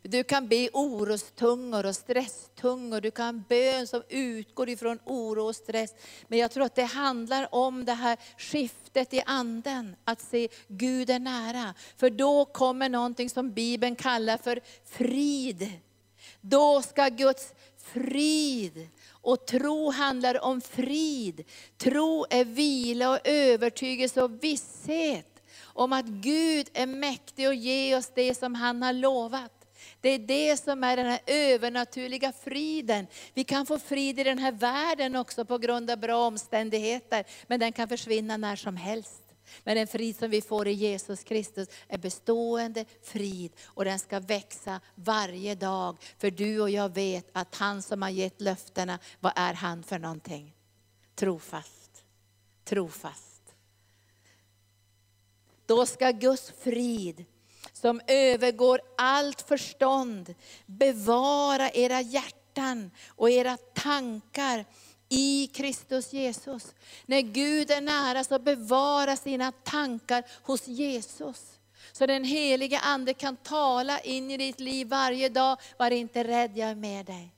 [0.03, 5.95] Du kan be orostungor och stresstungor, du kan bön som utgår ifrån oro och stress.
[6.29, 11.11] Men jag tror att det handlar om det här skiftet i anden, att se Gud
[11.11, 11.75] är nära.
[11.97, 15.73] För då kommer någonting som Bibeln kallar för frid.
[16.41, 21.45] Då ska Guds frid och tro handlar om frid.
[21.79, 28.11] Tro är vila och övertygelse och visshet om att Gud är mäktig att ge oss
[28.15, 29.60] det som han har lovat.
[30.01, 33.07] Det är det som är den här övernaturliga friden.
[33.35, 37.61] Vi kan få frid i den här världen också på grund av bra omständigheter, men
[37.61, 39.23] den kan försvinna när som helst.
[39.65, 44.21] Men den frid som vi får i Jesus Kristus är bestående frid och den ska
[44.21, 45.97] växa varje dag.
[46.19, 49.99] För du och jag vet att han som har gett löftena, vad är han för
[49.99, 50.55] någonting?
[51.15, 52.05] Trofast.
[52.65, 53.55] Trofast.
[55.67, 57.25] Då ska Guds frid
[57.81, 60.35] som övergår allt förstånd
[60.67, 64.65] bevara era hjärtan och era tankar
[65.09, 66.75] i Kristus Jesus.
[67.07, 71.61] När Gud är nära så bevara sina tankar hos Jesus.
[71.93, 75.57] Så den helige Ande kan tala in i ditt liv varje dag.
[75.79, 77.35] Var inte rädd, jag är med dig.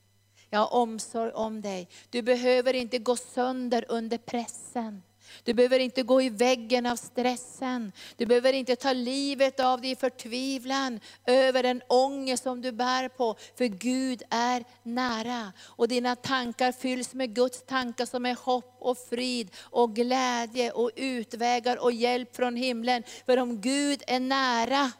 [0.51, 1.89] Jag har omsorg om dig.
[2.11, 5.03] Du behöver inte gå sönder under pressen.
[5.42, 7.92] Du behöver inte gå i väggen av stressen.
[8.16, 13.09] Du behöver inte ta livet av dig i förtvivlan över den ångest som du bär
[13.09, 13.37] på.
[13.55, 15.53] För Gud är nära.
[15.61, 20.90] Och dina tankar fylls med Guds tankar som är hopp och frid och glädje och
[20.97, 23.03] utvägar och hjälp från himlen.
[23.27, 24.92] För om Gud är nära,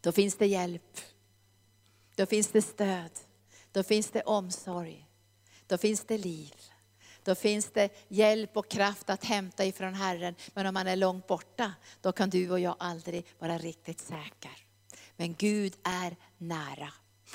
[0.00, 1.00] då finns det hjälp.
[2.16, 3.10] Då finns det stöd.
[3.72, 5.06] Då finns det omsorg.
[5.66, 6.54] Då finns det liv.
[7.24, 10.34] Då finns det hjälp och kraft att hämta ifrån Herren.
[10.54, 14.52] Men om man är långt borta, då kan du och jag aldrig vara riktigt säker.
[15.16, 16.92] Men Gud är nära.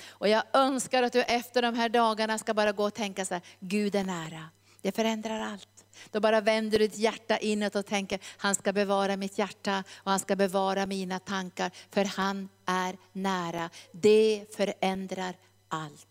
[0.07, 3.33] Och jag önskar att du efter de här dagarna ska bara gå och tänka så
[3.33, 4.49] här, Gud är nära.
[4.81, 5.85] Det förändrar allt.
[6.11, 10.11] Då bara vänder du ditt hjärta inåt och tänker, han ska bevara mitt hjärta och
[10.11, 13.69] han ska bevara mina tankar, för han är nära.
[13.91, 15.33] Det förändrar
[15.67, 16.07] allt.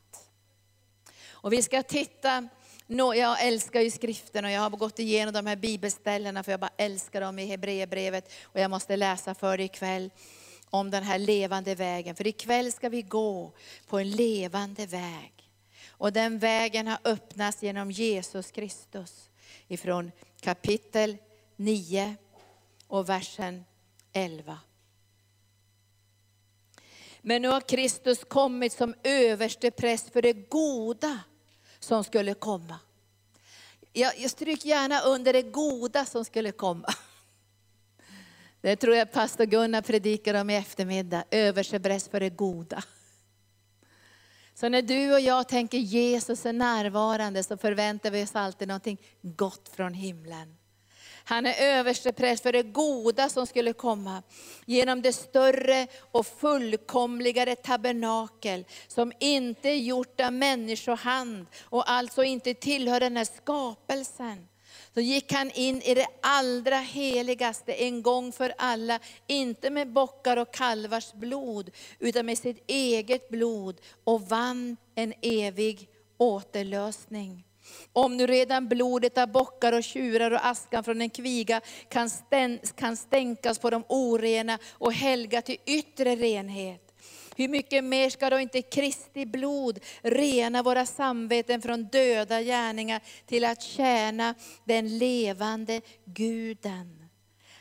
[1.41, 2.49] Och vi ska titta
[2.90, 6.61] No, jag älskar ju skriften och jag har gått igenom de här bibelställena för jag
[6.61, 8.33] bara älskar dem i Hebreerbrevet.
[8.42, 10.11] Och jag måste läsa för dig ikväll
[10.70, 12.16] om den här levande vägen.
[12.16, 13.53] För ikväll ska vi gå
[13.87, 15.51] på en levande väg.
[15.88, 19.31] Och den vägen har öppnats genom Jesus Kristus.
[19.68, 21.16] Ifrån kapitel
[21.57, 22.16] 9
[22.87, 23.64] och versen
[24.12, 24.59] 11.
[27.20, 31.18] Men nu har Kristus kommit som överste präst för det goda
[31.81, 32.79] som skulle komma.
[33.93, 36.95] Jag, jag stryker gärna under det goda som skulle komma.
[38.61, 42.83] Det tror jag pastor Gunnar predikar om i eftermiddag, översebräss för det goda.
[44.55, 49.01] Så när du och jag tänker Jesus är närvarande så förväntar vi oss alltid någonting
[49.23, 50.58] gott från himlen.
[51.24, 54.22] Han är överstepräst för det goda som skulle komma.
[54.66, 62.54] Genom det större och fullkomligare tabernakel som inte är gjort av människohand och alltså inte
[62.54, 64.48] tillhör den här skapelsen.
[64.94, 70.37] Så gick han in i det allra heligaste en gång för alla, inte med bockar
[70.37, 77.48] och kalvars blod, utan med sitt eget blod och vann en evig återlösning.
[77.92, 82.58] Om nu redan blodet av bockar och tjurar och askan från en kviga kan, stän,
[82.77, 86.85] kan stänkas på de orena och helga till yttre renhet.
[87.37, 93.44] hur mycket mer ska då inte Kristi blod rena våra samveten från döda gärningar till
[93.44, 97.08] att tjäna den levande Guden.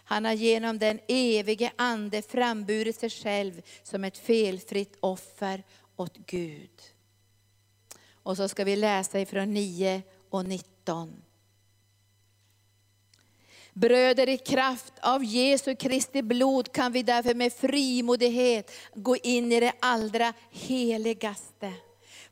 [0.04, 5.64] Han har genom den evige Ande framburit sig själv som ett felfritt offer
[5.96, 6.97] åt Gud.
[8.28, 11.24] Och så ska vi läsa ifrån 9 och 19.
[13.74, 19.60] Bröder, i kraft av Jesu Kristi blod kan vi därför med frimodighet gå in i
[19.60, 21.74] det allra heligaste.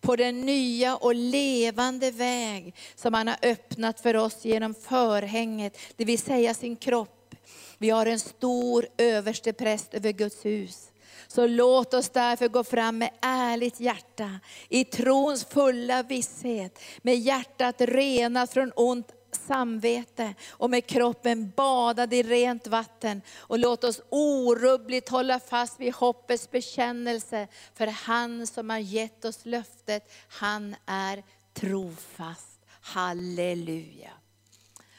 [0.01, 6.05] På den nya och levande väg som han har öppnat för oss genom förhänget, det
[6.05, 7.35] vill säga sin kropp.
[7.77, 10.91] Vi har en stor överste präst över Guds hus.
[11.35, 17.75] Så låt oss därför gå fram med ärligt hjärta, i trons fulla visshet, med hjärtat
[17.77, 23.21] renat från ont samvete och med kroppen badad i rent vatten.
[23.37, 27.47] Och låt oss orubbligt hålla fast vid hoppets bekännelse.
[27.73, 31.23] För han som har gett oss löftet, han är
[31.53, 32.59] trofast.
[32.81, 34.11] Halleluja.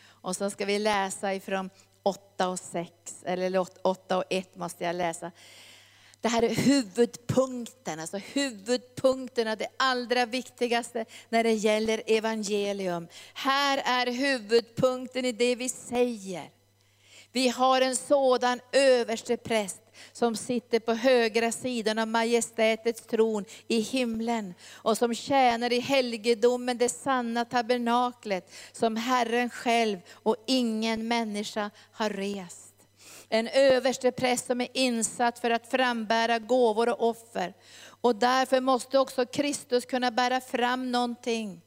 [0.09, 1.71] Och så ska vi läsa ifrån
[2.03, 2.93] 8 och 6,
[3.25, 5.33] eller 8 och 1 måste jag läsa.
[6.27, 13.09] Det här är huvudpunkten, alltså huvudpunkterna, det allra viktigaste när det gäller evangelium.
[13.35, 16.51] Här är huvudpunkten i det vi säger.
[17.33, 19.81] Vi har en sådan överste präst
[20.13, 26.79] som sitter på högra sidan av majestätets tron i himlen och som tjänar i helgedomen,
[26.79, 32.66] det sanna tabernaklet som Herren själv och ingen människa har rest.
[33.29, 37.55] En överste präst som är insatt för att frambära gåvor och offer.
[38.01, 41.61] Och därför måste också Kristus kunna bära fram någonting.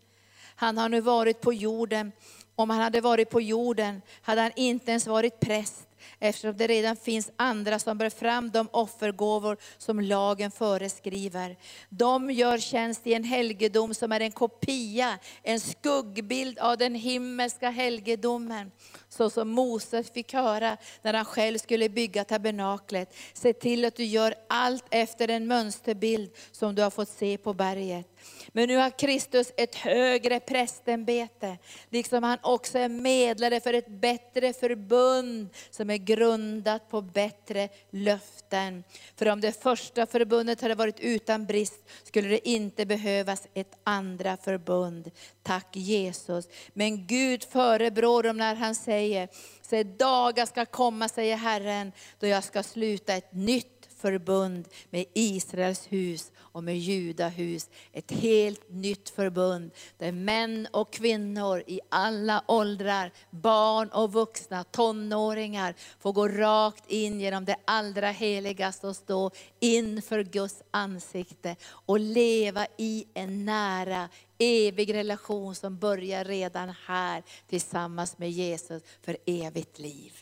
[0.56, 2.12] Han har nu varit på jorden.
[2.56, 5.90] Om han hade varit på jorden hade han inte ens varit präst
[6.20, 11.58] eftersom det redan finns andra som bär fram de offergåvor som lagen föreskriver.
[11.90, 17.70] De gör tjänst i en helgedom som är en kopia, en skuggbild av den himmelska
[17.70, 18.72] helgedomen.
[19.10, 23.16] Så som Moses fick höra när han själv skulle bygga tabernaklet.
[23.34, 27.54] Se till att du gör allt efter den mönsterbild som du har fått se på
[27.54, 28.08] berget.
[28.52, 31.58] Men nu har Kristus ett högre prästämbete,
[31.90, 38.84] liksom han också är medlare för ett bättre förbund som är grundat på bättre löften.
[39.16, 44.38] För om det första förbundet hade varit utan brist skulle det inte behövas ett andra
[44.38, 45.12] förbund.
[45.50, 46.48] Tack Jesus.
[46.74, 49.30] Men Gud förebrår dem när han säger,
[49.62, 55.88] se dagar ska komma, säger Herren, då jag ska sluta ett nytt förbund med Israels
[55.88, 57.70] hus och med Judahus.
[57.94, 65.76] Ett helt nytt förbund där män och kvinnor i alla åldrar, barn och vuxna, tonåringar
[66.00, 72.68] får gå rakt in genom det allra heligaste och stå inför Guds ansikte och leva
[72.78, 80.14] i en nära, evig relation som börjar redan här tillsammans med Jesus för evigt liv.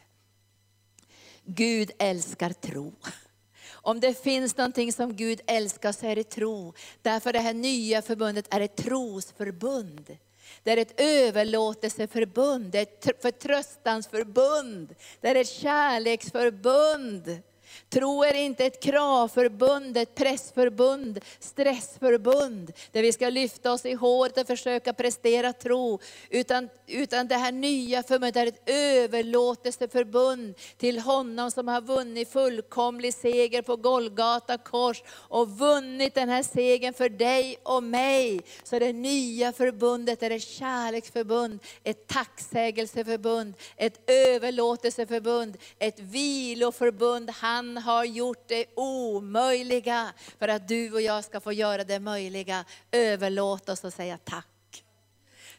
[1.43, 2.93] Gud älskar tro.
[3.87, 6.73] Om det finns någonting som Gud älskar så är det tro.
[7.01, 10.17] Därför det här nya förbundet är ett trosförbund.
[10.63, 17.41] Det är ett överlåtelseförbund, det är ett förtröstansförbund, det är ett kärleksförbund.
[17.89, 24.37] Tro är inte ett kravförbund, ett pressförbund, stressförbund, där vi ska lyfta oss i håret
[24.37, 25.99] och försöka prestera tro.
[26.29, 33.13] Utan, utan det här nya förbundet är ett överlåtelseförbund till honom som har vunnit fullkomlig
[33.13, 38.41] seger på Golgata kors och vunnit den här segern för dig och mig.
[38.63, 47.29] Så det nya förbundet är ett kärleksförbund, ett tacksägelseförbund, ett överlåtelseförbund, ett viloförbund.
[47.29, 51.99] Han han har gjort det omöjliga för att du och jag ska få göra det
[51.99, 52.65] möjliga.
[52.91, 54.83] Överlåt oss och säga tack.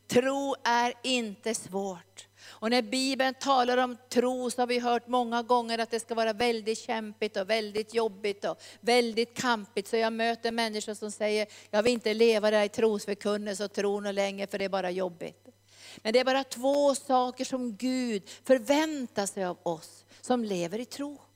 [0.06, 2.26] Tro är inte svårt.
[2.48, 6.14] Och när Bibeln talar om tro så har vi hört många gånger att det ska
[6.14, 9.88] vara väldigt kämpigt och väldigt jobbigt och väldigt kampigt.
[9.88, 13.94] Så jag möter människor som säger, jag vill inte leva där i trosförkunnelse och tro
[14.06, 15.48] och längre för det är bara jobbigt.
[15.96, 20.84] Men det är bara två saker som Gud förväntar sig av oss som lever i
[20.84, 21.27] tro.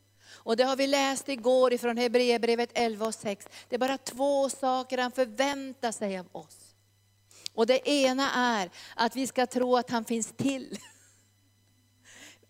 [0.45, 3.47] Och det har vi läst igår ifrån Hebreerbrevet 11 och 6.
[3.69, 6.75] Det är bara två saker han förväntar sig av oss.
[7.55, 10.79] Och det ena är att vi ska tro att han finns till.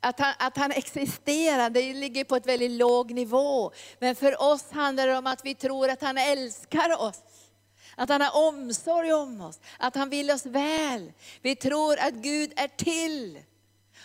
[0.05, 3.73] Att han, att han existerar, det ligger på ett väldigt låg nivå.
[3.99, 7.23] Men för oss handlar det om att vi tror att han älskar oss.
[7.97, 11.13] Att han har omsorg om oss, att han vill oss väl.
[11.43, 13.39] Vi tror att Gud är till.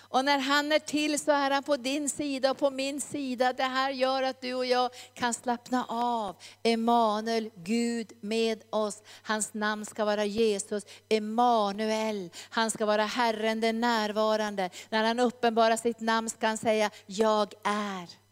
[0.09, 3.53] Och när han är till så är han på din sida och på min sida.
[3.53, 6.35] Det här gör att du och jag kan slappna av.
[6.63, 9.03] Emanuel, Gud med oss.
[9.23, 10.83] Hans namn ska vara Jesus.
[11.09, 14.69] Emanuel, han ska vara Herren den närvarande.
[14.89, 18.27] När han uppenbarar sitt namn ska han säga, jag är.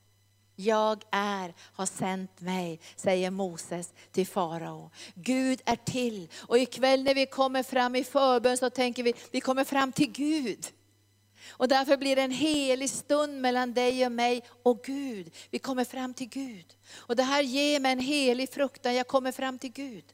[0.56, 4.92] Jag är, har sänt mig, säger Moses till farao.
[5.16, 6.30] Gud är till.
[6.36, 10.12] Och ikväll när vi kommer fram i förbön så tänker vi, vi kommer fram till
[10.12, 10.66] Gud.
[11.50, 15.34] Och därför blir det en helig stund mellan dig och mig och Gud.
[15.50, 16.66] Vi kommer fram till Gud.
[16.96, 20.06] Och det här ger mig en helig fruktan, jag kommer fram till Gud.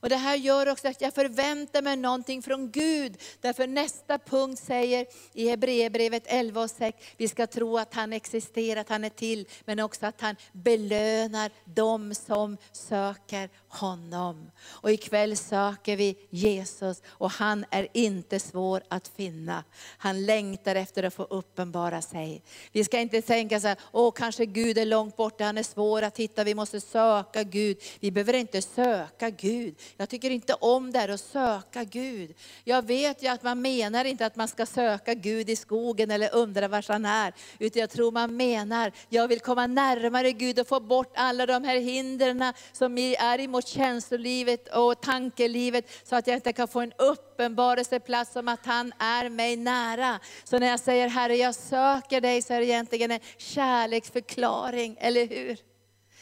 [0.00, 3.16] Och det här gör också att jag förväntar mig någonting från Gud.
[3.40, 8.80] Därför nästa punkt säger i Hebreerbrevet 11 och 6, vi ska tro att han existerar,
[8.80, 14.50] att han är till, men också att han belönar dem som söker honom.
[14.66, 19.64] Och ikväll söker vi Jesus och han är inte svår att finna.
[19.98, 22.42] Han längtar efter att få uppenbara sig.
[22.72, 26.02] Vi ska inte tänka så här, åh kanske Gud är långt borta, han är svår
[26.02, 27.82] att hitta, vi måste söka Gud.
[28.00, 29.76] Vi behöver inte söka Gud.
[29.96, 32.34] Jag tycker inte om det här att söka Gud.
[32.64, 36.34] Jag vet ju att man menar inte att man ska söka Gud i skogen eller
[36.34, 37.32] undra var han är.
[37.58, 41.64] Utan jag tror man menar, jag vill komma närmare Gud och få bort alla de
[41.64, 45.90] här hindren som är emot känslolivet och tankelivet.
[46.04, 50.20] Så att jag inte kan få en uppenbarelseplats om att han är mig nära.
[50.44, 55.26] Så när jag säger Herre jag söker dig så är det egentligen en kärleksförklaring, eller
[55.26, 55.67] hur?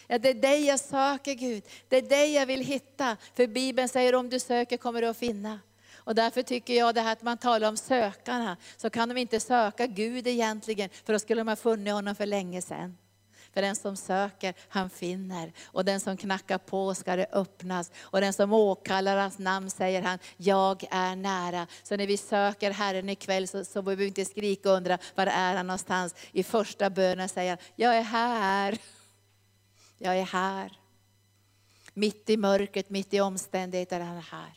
[0.07, 1.64] Ja, det är dig jag söker Gud.
[1.88, 3.16] Det är dig jag vill hitta.
[3.34, 5.61] För Bibeln säger om du söker kommer du att finna.
[5.96, 9.40] Och därför tycker jag det här att man talar om sökarna, så kan de inte
[9.40, 12.96] söka Gud egentligen, för då skulle de ha funnit honom för länge sedan.
[13.54, 15.52] För den som söker, han finner.
[15.66, 17.90] Och den som knackar på ska det öppnas.
[17.98, 21.66] Och den som åkallar hans namn säger han, jag är nära.
[21.82, 25.26] Så när vi söker Herren ikväll så, så behöver vi inte skrika och undra, var
[25.26, 26.14] är han någonstans?
[26.32, 28.78] I första bönen säger han, jag är här.
[29.99, 30.80] Jag är här.
[31.94, 34.53] Mitt i mörkret, mitt i omständigheter är han här.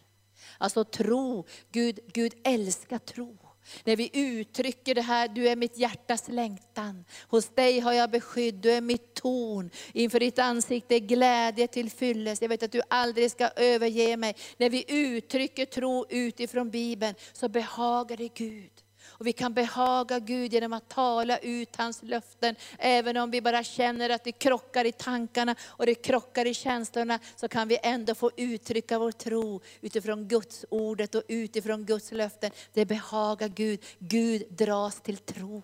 [0.58, 3.38] Alltså tro, Gud, Gud älskar tro.
[3.84, 7.06] När vi uttrycker det här, du är mitt hjärtas längtan.
[7.28, 9.70] Hos dig har jag beskydd, du är mitt torn.
[9.94, 12.42] Inför ditt ansikte är glädje till fyllest.
[12.42, 14.36] Jag vet att du aldrig ska överge mig.
[14.58, 18.72] När vi uttrycker tro utifrån Bibeln så behagar det Gud.
[19.20, 22.56] Och vi kan behaga Gud genom att tala ut hans löften.
[22.78, 27.20] Även om vi bara känner att det krockar i tankarna och det krockar i känslorna,
[27.36, 32.52] så kan vi ändå få uttrycka vår tro utifrån Guds ordet och utifrån Guds löften.
[32.74, 33.80] Det behagar Gud.
[34.00, 35.64] Gud dras till tro.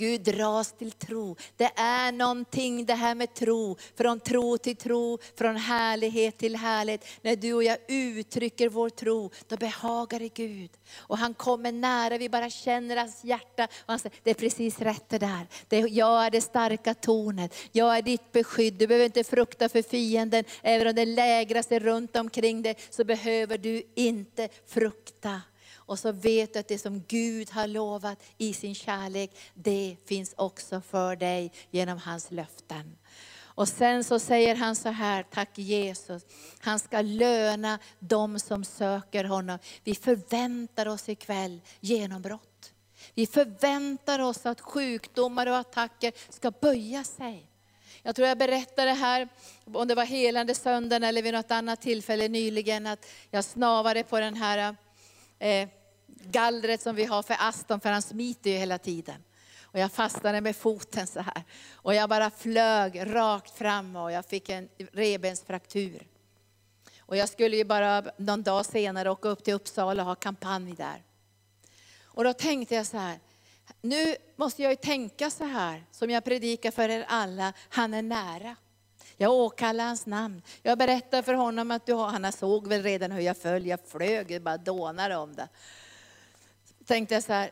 [0.00, 1.36] Gud dras till tro.
[1.56, 7.04] Det är någonting det här med tro, från tro till tro, från härlighet till härlighet.
[7.22, 10.70] När du och jag uttrycker vår tro, då behagar det Gud.
[10.96, 13.64] Och han kommer nära, vi bara känner hans hjärta.
[13.64, 15.46] Och han säger, det är precis rätt det där.
[15.68, 18.74] Det, jag är det starka tornet, jag är ditt beskydd.
[18.74, 23.04] Du behöver inte frukta för fienden, även om det lägrar sig runt omkring dig, så
[23.04, 25.40] behöver du inte frukta.
[25.90, 30.34] Och så vet du att det som Gud har lovat i sin kärlek, det finns
[30.36, 32.96] också för dig genom hans löften.
[33.38, 36.22] Och sen så säger han så här, tack Jesus,
[36.60, 39.58] han ska löna dem som söker honom.
[39.84, 42.72] Vi förväntar oss ikväll genombrott.
[43.14, 47.46] Vi förväntar oss att sjukdomar och attacker ska böja sig.
[48.02, 49.28] Jag tror jag berättade här,
[49.64, 54.20] om det var helande söndagen eller vid något annat tillfälle nyligen, att jag snavade på
[54.20, 54.76] den här
[55.38, 55.68] eh,
[56.24, 59.24] gallret som vi har för Aston, för han smiter ju hela tiden.
[59.72, 61.44] Och jag fastnade med foten så här.
[61.72, 66.06] Och jag bara flög rakt fram och jag fick en revbensfraktur.
[66.98, 70.74] Och jag skulle ju bara någon dag senare åka upp till Uppsala och ha kampanj
[70.74, 71.04] där.
[72.04, 73.18] Och då tänkte jag så här,
[73.80, 78.02] nu måste jag ju tänka så här, som jag predikar för er alla, han är
[78.02, 78.56] nära.
[79.16, 80.42] Jag åkallar hans namn.
[80.62, 83.80] Jag berättar för honom att du har, han såg väl redan hur jag föll, jag
[83.86, 85.48] flög, jag bara dånade om det
[86.90, 87.50] tänkte jag så här,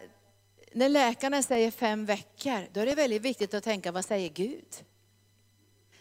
[0.73, 4.85] när läkarna säger fem veckor, då är det väldigt viktigt att tänka, vad säger Gud?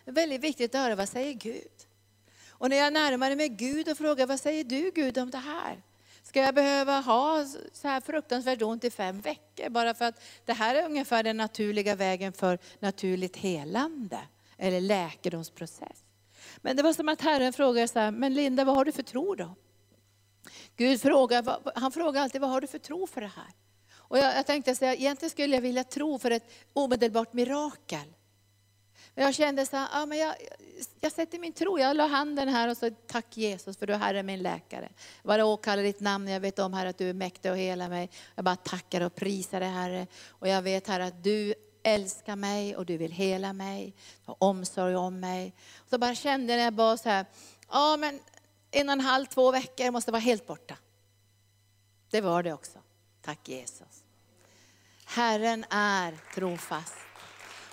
[0.06, 1.78] Det är väldigt viktigt att höra, vad säger Gud?
[2.50, 5.82] Och när jag närmade mig Gud och frågade, vad säger du Gud om det här?
[6.24, 9.70] Ska jag behöva ha så här fruktansvärt ont i fem veckor?
[9.70, 14.20] Bara för att det här är ungefär den naturliga vägen för naturligt helande,
[14.58, 16.04] eller läkedomsprocess.
[16.58, 19.04] Men det var som att Herren frågade så här, men Linda vad har du för
[19.04, 19.56] tro då?
[20.76, 23.54] Gud frågar, han frågar alltid, vad har du för tro för det här?
[23.98, 28.14] Och jag, jag tänkte säga, egentligen skulle jag vilja tro för ett omedelbart mirakel.
[29.16, 30.36] Men jag kände så här, ja, men jag,
[31.00, 33.98] jag sätter min tro, jag la handen här och sa, tack Jesus för du är
[33.98, 34.90] Herre min läkare.
[35.22, 37.88] Jag bara åkallar ditt namn, jag vet om Herre att du är mäktig och hela
[37.88, 38.10] mig.
[38.36, 40.08] Jag bara tackar och prisar dig Herre.
[40.28, 43.94] Och jag vet Herre att du älskar mig och du vill hela mig,
[44.26, 45.54] ha omsorg om mig.
[45.90, 47.26] Så bara kände jag när jag bara så här,
[47.70, 48.20] ja men
[48.72, 50.78] en och en halv, två veckor måste vara helt borta.
[52.10, 52.80] Det var det också.
[53.22, 54.04] Tack Jesus.
[55.06, 56.96] Herren är trofast.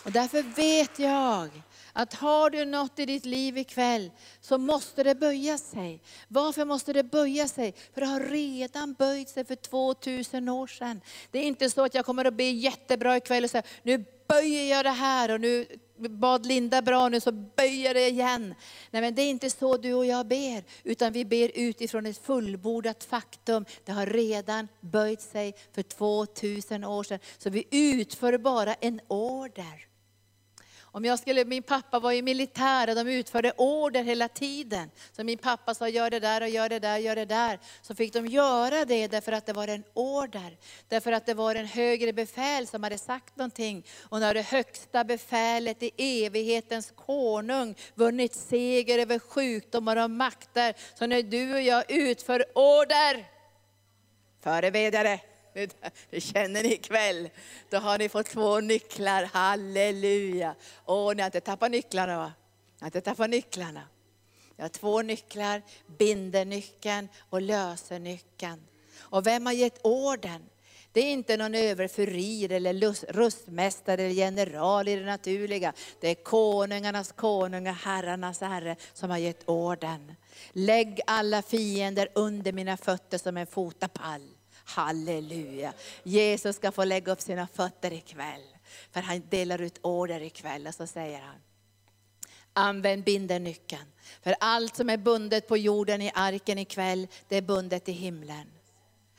[0.04, 5.14] Och därför vet jag att har du något i ditt liv ikväll så måste det
[5.14, 6.02] böja sig.
[6.28, 7.74] Varför måste det böja sig?
[7.94, 11.00] För det har redan böjt sig för 2000 år sedan.
[11.30, 14.76] Det är inte så att jag kommer att be jättebra ikväll och säga, nu böjer
[14.76, 15.66] jag det här och nu
[15.96, 18.54] bad Linda bra nu så böjer det igen.
[18.90, 22.18] Nej men det är inte så du och jag ber, utan vi ber utifrån ett
[22.18, 23.64] fullbordat faktum.
[23.84, 27.18] Det har redan böjt sig för 2000 år sedan.
[27.38, 29.93] Så vi utför bara en order.
[30.94, 34.90] Om jag skulle, min pappa var ju militär och de utförde order hela tiden.
[35.12, 37.58] Så min pappa sa gör det där och gör det där, gör det där.
[37.82, 40.56] Så fick de göra det därför att det var en order.
[40.88, 43.86] Därför att det var en högre befäl som hade sagt någonting.
[44.02, 50.74] Och när det högsta befälet i evighetens konung vunnit seger över sjukdomar och makter.
[50.98, 53.24] Så när du och jag utför order,
[54.42, 55.20] förebedjare,
[56.10, 57.30] det känner ni ikväll.
[57.70, 60.54] Då har ni fått två nycklar, halleluja.
[60.86, 62.32] Åh, ni har inte tappat nycklarna va?
[62.74, 63.82] Ni har inte tappat nycklarna.
[64.56, 65.62] Jag har två nycklar,
[65.98, 68.62] bindernyckeln och lösenyckeln.
[68.98, 70.42] Och vem har gett orden?
[70.92, 75.72] Det är inte någon överfurir eller rustmästare eller general i det naturliga.
[76.00, 80.14] Det är konungarnas konung och herrarnas herre som har gett orden.
[80.52, 84.33] Lägg alla fiender under mina fötter som en fotapall.
[84.64, 85.72] Halleluja.
[86.02, 88.42] Jesus ska få lägga upp sina fötter ikväll.
[88.92, 91.36] För han delar ut order ikväll och så säger han,
[92.52, 93.86] använd bindernyckeln.
[94.22, 98.50] För allt som är bundet på jorden i arken ikväll, det är bundet i himlen.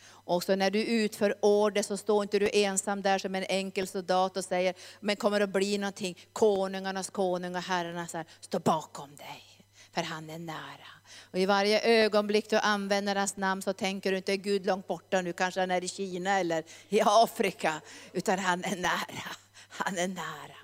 [0.07, 3.87] Och så när du utför order så står inte du ensam där som en enkel
[3.87, 6.17] soldat och säger, men kommer det bli någonting?
[6.33, 9.43] Konungarnas konung och herrarnas herre, står bakom dig.
[9.91, 10.94] För han är nära.
[11.32, 14.88] Och I varje ögonblick du använder hans namn så tänker du inte, är Gud långt
[14.88, 17.82] borta nu, kanske han är i Kina eller i Afrika.
[18.14, 19.36] Utan han är nära,
[19.70, 20.56] han är nära.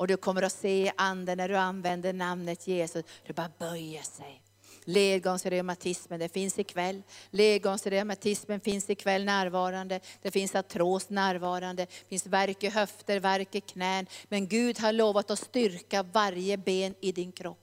[0.00, 4.42] Och du kommer att se anden när du använder namnet Jesus, du bara böjer sig.
[4.84, 7.02] Ledgångsreumatismen, det finns ikväll.
[7.30, 10.00] Ledgångsreumatismen finns ikväll närvarande.
[10.22, 11.84] Det finns artros närvarande.
[11.84, 14.06] Det finns värk i höfter, värk i knän.
[14.28, 17.59] Men Gud har lovat att styrka varje ben i din kropp.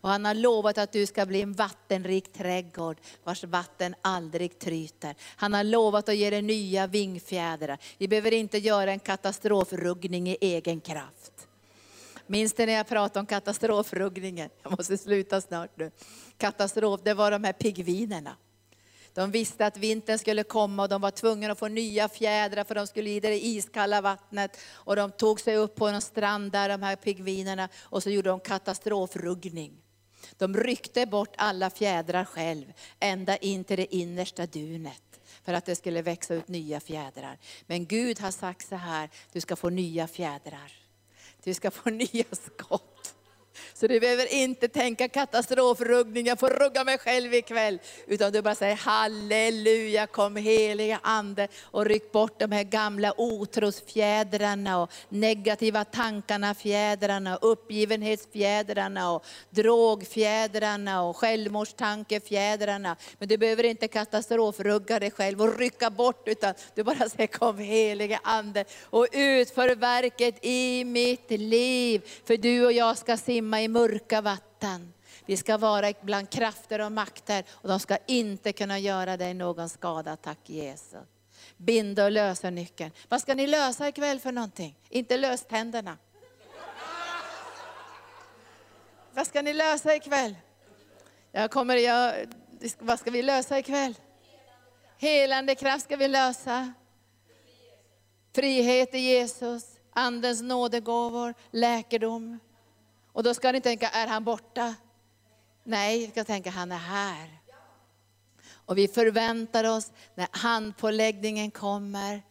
[0.00, 5.14] Och han har lovat att du ska bli en vattenrik trädgård vars vatten aldrig tryter.
[5.36, 7.78] Han har lovat att ge dig nya vingfjädrar.
[7.98, 11.48] Vi behöver inte göra en katastrofruggning i egen kraft.
[12.26, 14.50] Minns du när jag pratade om katastrofruggningen?
[14.62, 15.90] Jag måste sluta snart nu.
[16.38, 18.36] Katastrof, det var de här pigvinerna.
[19.14, 22.74] De visste att vintern skulle komma och de var tvungna att få nya fjädrar för
[22.74, 24.58] de skulle i det iskalla vattnet.
[24.72, 28.28] Och de tog sig upp på en strand där, de här pigvinerna, och så gjorde
[28.28, 29.72] de katastrofruggning.
[30.36, 35.02] De ryckte bort alla fjädrar själv, ända in till det innersta dunet
[35.44, 37.38] för att det skulle växa ut nya fjädrar.
[37.66, 40.72] Men Gud har sagt så här, du ska få nya fjädrar.
[41.44, 43.14] Du ska få nya skott.
[43.74, 47.78] Så du behöver inte tänka katastrofruggning, jag får rugga mig själv ikväll.
[48.06, 54.82] Utan du bara säger halleluja, kom heliga Ande och ryck bort de här gamla otrosfjädrarna
[54.82, 62.96] och negativa tankarna, fjädrarna, uppgivenhetsfjädrarna och drogfjädrarna och självmordstankefjädrarna.
[63.18, 67.58] Men du behöver inte katastrofrugga dig själv och rycka bort utan du bara säger kom
[67.58, 72.02] heliga Ande och utför verket i mitt liv.
[72.24, 74.92] För du och jag ska simma i mörka vatten.
[75.26, 79.68] Vi ska vara bland krafter och makter och de ska inte kunna göra dig någon
[79.68, 80.98] skada, tack Jesus.
[81.56, 82.90] Binda och lösa nyckeln.
[83.08, 84.74] Vad ska ni lösa ikväll för någonting?
[84.88, 85.96] Inte löständerna.
[89.12, 90.34] Vad ska ni lösa ikväll?
[91.32, 92.14] Jag kommer, jag,
[92.78, 93.94] vad ska vi lösa ikväll?
[94.98, 96.72] Helande kraft ska vi lösa.
[98.34, 102.38] Frihet i Jesus, Andens nådegåvor, läkedom.
[103.18, 104.74] Och då ska ni tänka, är han borta?
[105.64, 107.38] Nej, vi ska tänka, han är här.
[108.50, 112.22] Och vi förväntar oss, när handpåläggningen kommer,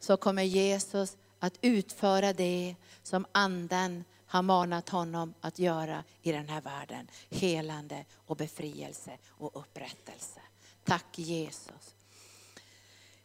[0.00, 6.48] så kommer Jesus att utföra det som anden har manat honom att göra i den
[6.48, 7.08] här världen.
[7.30, 10.40] Helande och befrielse och upprättelse.
[10.84, 11.94] Tack Jesus.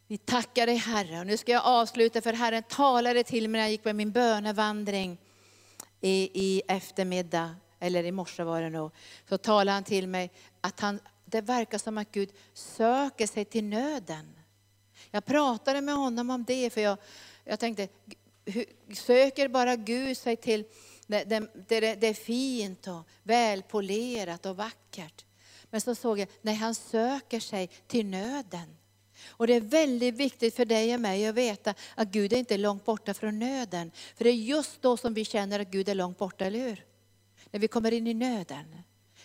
[0.07, 1.19] Vi tackar dig Herre.
[1.19, 4.11] Och nu ska jag avsluta för Herren talade till mig när jag gick på min
[4.11, 5.17] bönevandring
[6.01, 8.91] i, i eftermiddag, eller i morse var det nog,
[9.29, 10.31] så talade han till mig
[10.61, 14.35] att han, det verkar som att Gud söker sig till nöden.
[15.11, 16.97] Jag pratade med honom om det, för jag,
[17.43, 17.87] jag tänkte,
[18.93, 20.65] söker bara Gud sig till
[21.07, 25.25] det, det, det, det är fint och välpolerat och vackert.
[25.69, 28.78] Men så såg jag, nej han söker sig till nöden.
[29.27, 32.57] Och det är väldigt viktigt för dig och mig att veta att Gud är inte
[32.57, 33.91] långt borta från nöden.
[34.15, 36.85] För det är just då som vi känner att Gud är långt borta, eller hur?
[37.51, 38.75] När vi kommer in i nöden.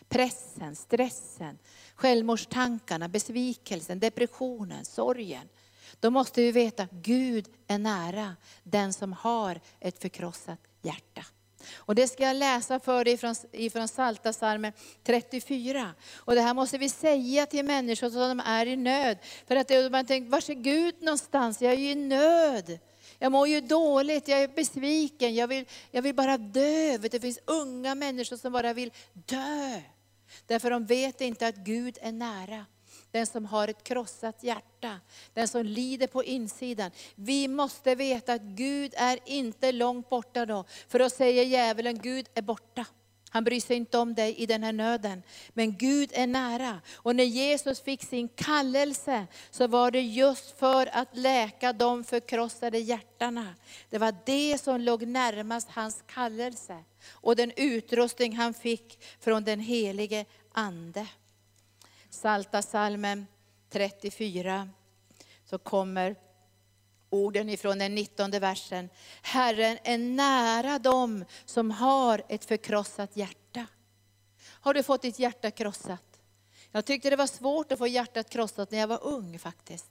[0.09, 1.59] Pressen, stressen,
[1.95, 5.49] självmordstankarna, besvikelsen, depressionen, sorgen.
[6.01, 11.25] Då måste vi veta att Gud är nära den som har ett förkrossat hjärta.
[11.77, 14.73] Och det ska jag läsa för dig ifrån, ifrån Salta salmen
[15.05, 15.95] 34.
[16.17, 19.19] Och det här måste vi säga till människor som är i nöd.
[19.47, 21.63] För att man tänker, var är Gud någonstans?
[21.63, 22.79] Jag är ju i nöd.
[23.19, 26.99] Jag mår ju dåligt, jag är besviken, jag vill, jag vill bara dö.
[26.99, 29.81] Det finns unga människor som bara vill dö.
[30.47, 32.67] Därför de vet inte att Gud är nära
[33.15, 35.01] den som har ett krossat hjärta,
[35.35, 36.91] den som lider på insidan.
[37.15, 40.65] Vi måste veta att Gud är inte långt borta då.
[40.89, 42.87] För då säger djävulen, Gud är borta.
[43.31, 45.23] Han bryr sig inte om dig i den här nöden.
[45.53, 46.81] Men Gud är nära.
[46.95, 52.79] Och när Jesus fick sin kallelse så var det just för att läka de förkrossade
[52.79, 53.55] hjärtana.
[53.91, 56.85] Det var det som låg närmast hans kallelse.
[57.11, 61.07] Och den utrustning han fick från den helige Ande.
[62.15, 63.27] Salta salmen
[63.71, 64.69] 34
[65.45, 66.17] så kommer
[67.11, 68.89] orden ifrån den 19 versen.
[69.23, 73.67] Herren är nära dem som har ett förkrossat hjärta.
[74.47, 76.21] Har du fått ditt hjärta krossat?
[76.71, 79.91] Jag tyckte det var svårt att få hjärtat krossat när jag var ung faktiskt.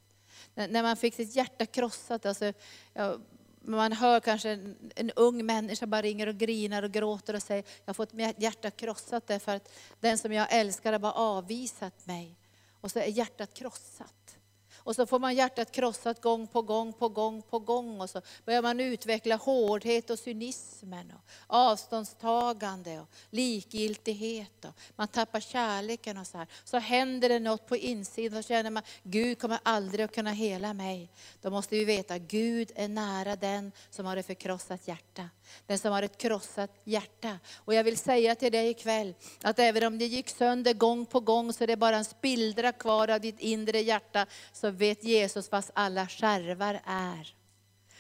[0.54, 2.54] När man fick sitt hjärta krossat, alltså,
[2.94, 3.22] jag
[3.64, 7.64] man hör kanske en, en, ung människa bara ringer och grinar och gråter och säger,
[7.64, 12.06] jag har fått mitt hjärta krossat därför att den som jag älskar har bara avvisat
[12.06, 12.36] mig.
[12.82, 14.38] Och så är hjärtat krossat.
[14.84, 18.02] Och så får man hjärtat krossat gång på gång på gång på gång.
[18.02, 24.66] Och så börjar man utveckla hårdhet och cynismen, och avståndstagande och likgiltighet.
[24.66, 26.48] Och man tappar kärleken och så här.
[26.64, 30.74] Så händer det något på insidan och känner man, Gud kommer aldrig att kunna hela
[30.74, 31.10] mig.
[31.42, 35.30] Då måste vi veta, Gud är nära den som har ett förkrossat hjärta.
[35.68, 37.40] Den som har ett krossat hjärta.
[37.56, 41.20] Och jag vill säga till dig ikväll, att även om det gick sönder gång på
[41.20, 45.52] gång, så är det bara en spillra kvar av ditt inre hjärta, så vet Jesus
[45.52, 47.36] var alla skärvar är.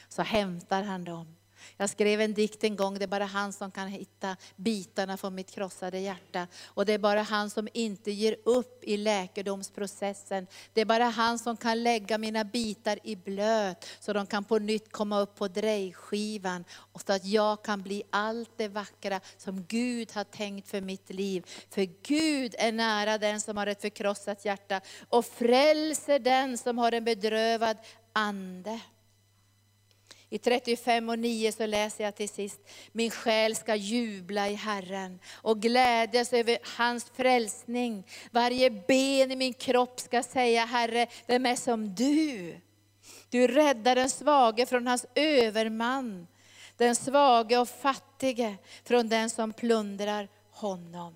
[0.09, 1.35] Så hämtar han dem.
[1.77, 5.35] Jag skrev en dikt en gång, det är bara han som kan hitta bitarna från
[5.35, 6.47] mitt krossade hjärta.
[6.65, 10.47] Och det är bara han som inte ger upp i läkedomsprocessen.
[10.73, 14.59] Det är bara han som kan lägga mina bitar i blöt, så de kan på
[14.59, 16.65] nytt komma upp på drejskivan.
[16.73, 21.09] Och så att jag kan bli allt det vackra som Gud har tänkt för mitt
[21.09, 21.45] liv.
[21.69, 26.91] För Gud är nära den som har ett förkrossat hjärta och frälser den som har
[26.91, 27.77] en bedrövad
[28.13, 28.79] ande.
[30.33, 32.59] I 35 och 9 så läser jag till sist,
[32.91, 38.07] min själ ska jubla i Herren och glädjas över hans frälsning.
[38.31, 42.55] Varje ben i min kropp ska säga, Herre, vem är som du?
[43.29, 46.27] Du räddar den svage från hans överman,
[46.77, 51.13] den svage och fattige från den som plundrar honom.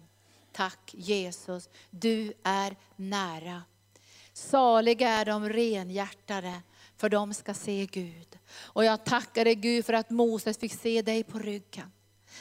[0.51, 3.63] Tack Jesus, du är nära.
[4.33, 6.53] Saliga är de renhjärtade,
[6.97, 8.37] för de ska se Gud.
[8.57, 11.91] Och jag tackar dig Gud för att Moses fick se dig på ryggen.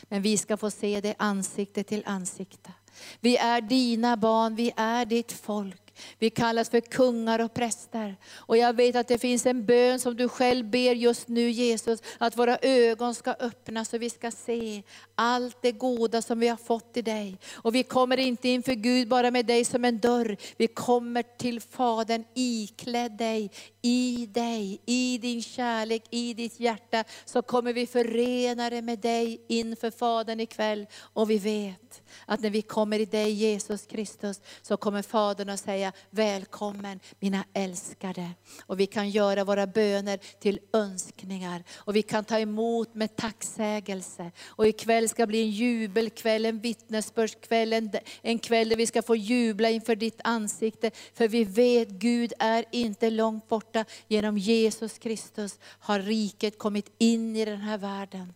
[0.02, 2.72] Men vi ska få se dig ansikte till ansikte.
[3.20, 5.85] Vi är dina barn, vi är ditt folk.
[6.18, 8.16] Vi kallas för kungar och präster.
[8.34, 12.02] Och jag vet att det finns en bön som du själv ber just nu Jesus,
[12.18, 14.82] att våra ögon ska öppnas så vi ska se
[15.14, 17.38] allt det goda som vi har fått i dig.
[17.54, 21.60] Och vi kommer inte inför Gud bara med dig som en dörr, vi kommer till
[21.60, 23.50] Fadern iklädd dig,
[23.82, 29.90] i dig, i din kärlek, i ditt hjärta, så kommer vi förenade med dig inför
[29.90, 30.86] Fadern ikväll.
[30.98, 35.60] Och vi vet att när vi kommer i dig Jesus Kristus, så kommer Fadern att
[35.60, 38.30] säga, välkommen mina älskade.
[38.66, 41.64] Och vi kan göra våra böner till önskningar.
[41.74, 44.30] Och vi kan ta emot med tacksägelse.
[44.46, 47.90] Och ikväll ska bli en jubelkväll, en vittnesbördskväll, en,
[48.22, 50.90] en kväll där vi ska få jubla inför ditt ansikte.
[51.14, 57.36] För vi vet, Gud är inte långt borta genom Jesus Kristus har riket kommit in
[57.36, 58.32] i den här världen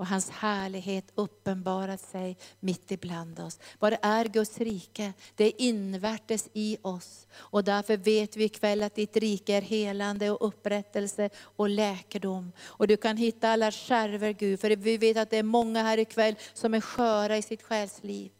[0.00, 3.58] och hans härlighet uppenbarat sig mitt ibland oss.
[3.78, 5.12] Vad är Guds rike?
[5.34, 7.26] Det är invärtes i oss.
[7.34, 12.52] Och därför vet vi ikväll att ditt rike är helande och upprättelse och läkedom.
[12.62, 15.98] Och du kan hitta alla skärvor Gud, för vi vet att det är många här
[15.98, 18.30] ikväll som är sköra i sitt själsliv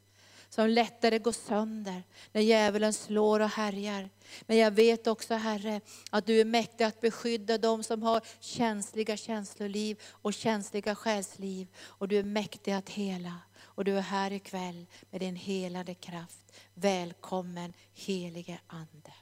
[0.50, 4.10] som lättare går sönder när djävulen slår och härjar.
[4.42, 5.80] Men jag vet också Herre,
[6.10, 11.68] att du är mäktig att beskydda dem som har känsliga känsloliv och känsliga själsliv.
[11.84, 13.34] Och du är mäktig att hela.
[13.62, 16.52] Och du är här ikväll med din helande kraft.
[16.74, 19.12] Välkommen helige Ande.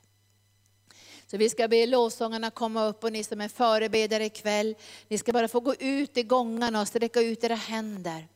[1.26, 4.74] Så vi ska be lovsångarna komma upp och ni som är förebedjare ikväll,
[5.08, 8.28] ni ska bara få gå ut i gångarna och sträcka ut era händer.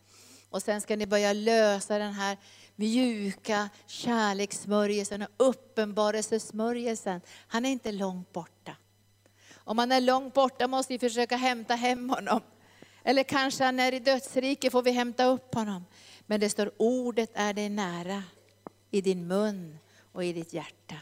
[0.50, 2.36] Och sen ska ni börja lösa den här
[2.76, 7.20] mjuka kärlekssmörjelsen och uppenbarelsesmörjelsen.
[7.46, 8.76] Han är inte långt borta.
[9.54, 12.40] Om han är långt borta måste vi försöka hämta hem honom.
[13.04, 15.84] Eller kanske han är i dödsriket, får vi hämta upp honom.
[16.26, 18.22] Men det står ordet är dig nära,
[18.90, 19.78] i din mun
[20.12, 20.96] och i ditt hjärta.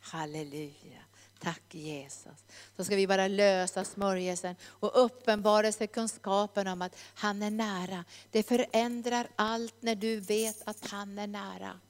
[0.00, 1.01] Halleluja.
[1.42, 2.44] Tack Jesus.
[2.76, 8.04] Så ska vi bara lösa smörjelsen och uppenbarelsekunskapen kunskapen om att han är nära.
[8.30, 11.80] Det förändrar allt när du vet att han är nära.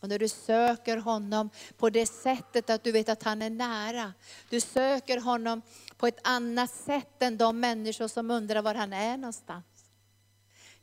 [0.00, 4.12] Och när du söker honom på det sättet att du vet att han är nära.
[4.50, 5.62] Du söker honom
[5.96, 9.64] på ett annat sätt än de människor som undrar var han är någonstans.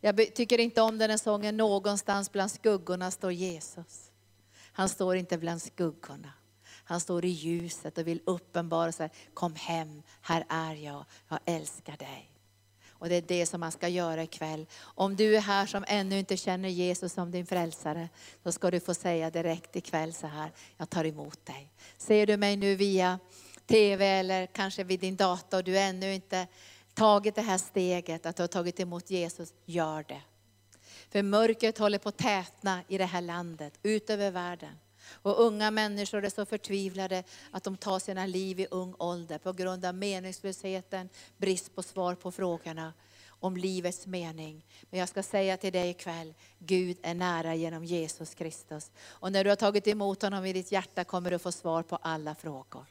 [0.01, 4.11] Jag tycker inte om den här sången, någonstans bland skuggorna står Jesus.
[4.71, 6.33] Han står inte bland skuggorna.
[6.89, 9.09] Han står i ljuset och vill uppenbara sig.
[9.33, 12.31] Kom hem, här är jag, jag älskar dig.
[12.89, 14.65] Och det är det som man ska göra ikväll.
[14.79, 18.09] Om du är här som ännu inte känner Jesus som din frälsare,
[18.43, 21.71] så ska du få säga direkt ikväll så här, jag tar emot dig.
[21.97, 23.19] Ser du mig nu via
[23.65, 26.47] TV eller kanske vid din dator och du ännu inte
[26.93, 30.21] tagit det här steget, att du har tagit emot Jesus, gör det.
[31.09, 34.75] För mörkret håller på att tätna i det här landet, ut över världen.
[35.11, 39.53] Och unga människor är så förtvivlade att de tar sina liv i ung ålder på
[39.53, 42.93] grund av meningslösheten, brist på svar på frågorna
[43.39, 44.65] om livets mening.
[44.89, 48.91] Men jag ska säga till dig ikväll, Gud är nära genom Jesus Kristus.
[49.07, 51.95] Och när du har tagit emot honom i ditt hjärta kommer du få svar på
[51.95, 52.85] alla frågor.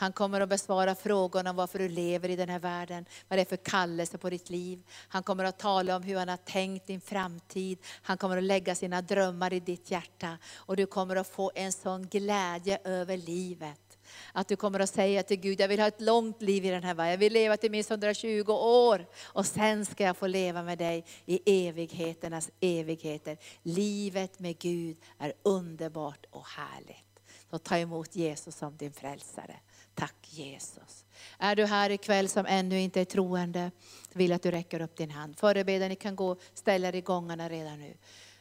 [0.00, 3.40] Han kommer att besvara frågorna om varför du lever i den här världen, vad det
[3.40, 4.82] är för kallelse på ditt liv.
[5.08, 7.78] Han kommer att tala om hur han har tänkt din framtid.
[8.02, 11.72] Han kommer att lägga sina drömmar i ditt hjärta och du kommer att få en
[11.72, 13.98] sån glädje över livet.
[14.32, 16.84] Att du kommer att säga till Gud, jag vill ha ett långt liv i den
[16.84, 17.10] här världen.
[17.10, 21.04] Jag vill leva till minst 120 år och sen ska jag få leva med dig
[21.26, 23.38] i evigheternas evigheter.
[23.62, 27.04] Livet med Gud är underbart och härligt.
[27.50, 29.56] Så ta emot Jesus som din frälsare.
[29.98, 31.04] Tack Jesus.
[31.38, 33.70] Är du här ikväll som ännu inte är troende,
[34.12, 35.38] vill jag att du räcker upp din hand.
[35.38, 37.94] Förebedjare, ni kan gå och ställa er i gångarna redan nu.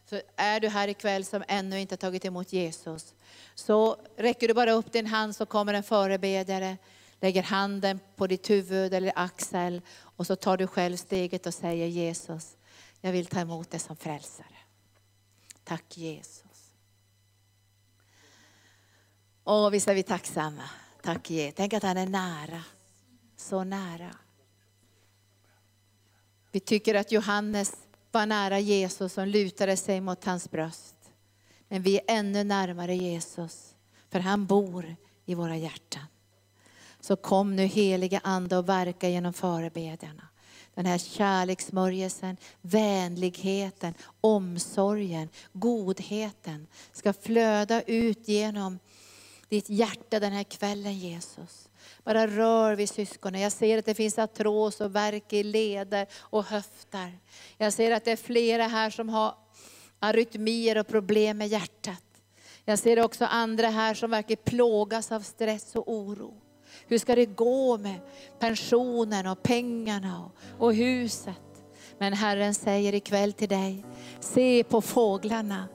[0.09, 3.15] Så är du här ikväll som ännu inte tagit emot Jesus,
[3.55, 6.77] så räcker du bara upp din hand så kommer en förebedjare,
[7.19, 11.87] lägger handen på ditt huvud eller axel och så tar du själv steget och säger
[11.87, 12.57] Jesus,
[13.01, 14.57] jag vill ta emot dig som frälsare.
[15.63, 16.73] Tack Jesus.
[19.43, 20.63] Åh, visst är vi tacksamma.
[21.07, 21.53] Tack Jesus.
[21.57, 22.63] Tänk att han är nära.
[23.37, 24.15] Så nära.
[26.51, 27.73] Vi tycker att Johannes
[28.11, 30.95] var nära Jesus som lutade sig mot hans bröst.
[31.67, 33.75] Men vi är ännu närmare Jesus,
[34.09, 34.95] för han bor
[35.25, 36.05] i våra hjärtan.
[36.99, 40.27] Så kom nu heliga Ande och verka genom förebedjarna.
[40.73, 48.79] Den här kärleksmörjelsen, vänligheten, omsorgen, godheten ska flöda ut genom
[49.49, 51.69] ditt hjärta den här kvällen Jesus.
[52.03, 53.41] Bara rör vid syskonen.
[53.41, 57.19] Jag ser att det finns artros och värk i leder och höftar.
[57.57, 59.35] Jag ser att det är flera här som har
[59.99, 62.03] arytmier och problem med hjärtat.
[62.65, 66.33] Jag ser också andra här som verkar plågas av stress och oro.
[66.87, 67.99] Hur ska det gå med
[68.39, 71.41] pensionen och pengarna och huset?
[71.97, 73.85] Men Herren säger ikväll till dig,
[74.19, 75.67] se på fåglarna,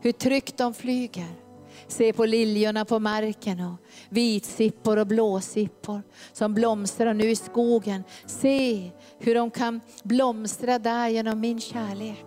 [0.00, 1.47] hur tryggt de flyger.
[1.88, 3.76] Se på liljorna på marken och
[4.08, 8.04] vitsippor och blåsippor som blomstrar nu i skogen.
[8.26, 12.26] Se hur de kan blomstra där genom min kärlek.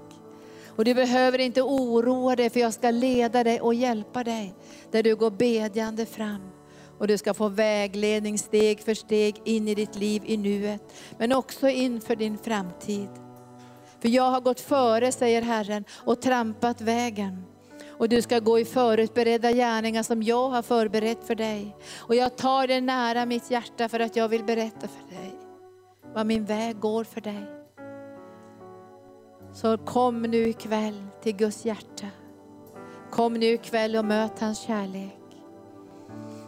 [0.67, 4.55] Och du behöver inte oroa dig för jag ska leda dig och hjälpa dig
[4.91, 6.41] där du går bedjande fram.
[6.99, 10.81] Och du ska få vägledning steg för steg in i ditt liv i nuet,
[11.17, 13.09] men också inför din framtid.
[14.01, 17.43] För jag har gått före, säger Herren, och trampat vägen.
[18.01, 21.75] Och du ska gå i förutberedda gärningar som jag har förberett för dig.
[21.97, 25.35] Och jag tar dig nära mitt hjärta för att jag vill berätta för dig
[26.13, 27.45] vad min väg går för dig.
[29.53, 32.07] Så kom nu ikväll till Guds hjärta.
[33.11, 35.19] Kom nu ikväll och möt hans kärlek.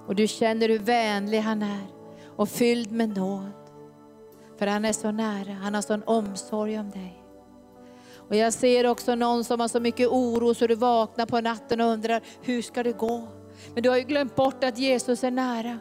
[0.08, 1.88] Och du känner hur vänlig han är
[2.36, 3.52] och fylld med nåd.
[4.58, 7.23] För han är så nära, han har sån omsorg om dig.
[8.30, 11.82] Och jag ser också någon som har så mycket oro så du vaknar på natten
[11.82, 13.28] och undrar, hur ska det gå?
[13.74, 15.80] Men du har ju glömt bort att Jesus är nära.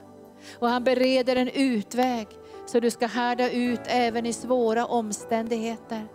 [0.59, 2.29] Och han bereder en utväg
[2.67, 6.07] så du ska härda ut även i svåra omständigheter.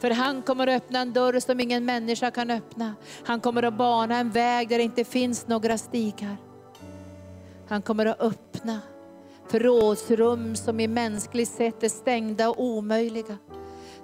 [0.00, 2.94] För han kommer att öppna en dörr som ingen människa kan öppna.
[3.24, 6.36] Han kommer att bana en väg där det inte finns några stigar.
[7.68, 8.80] Han kommer att öppna
[9.48, 13.38] förrådsrum som i mänskligt sätt är stängda och omöjliga.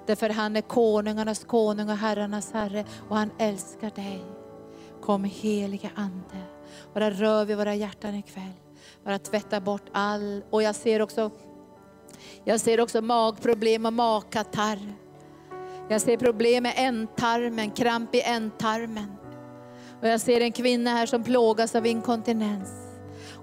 [0.05, 4.23] Därför han är konungarnas konung och herrarnas herre och han älskar dig.
[5.01, 6.45] Kom heliga Ande.
[6.93, 8.53] Bara rör vid våra hjärtan ikväll.
[9.03, 11.31] Bara tvätta bort all, och jag ser också,
[12.43, 14.93] jag ser också magproblem och magkatarr.
[15.89, 19.11] Jag ser problem med ändtarmen, kramp i ändtarmen.
[20.01, 22.69] Och jag ser en kvinna här som plågas av inkontinens.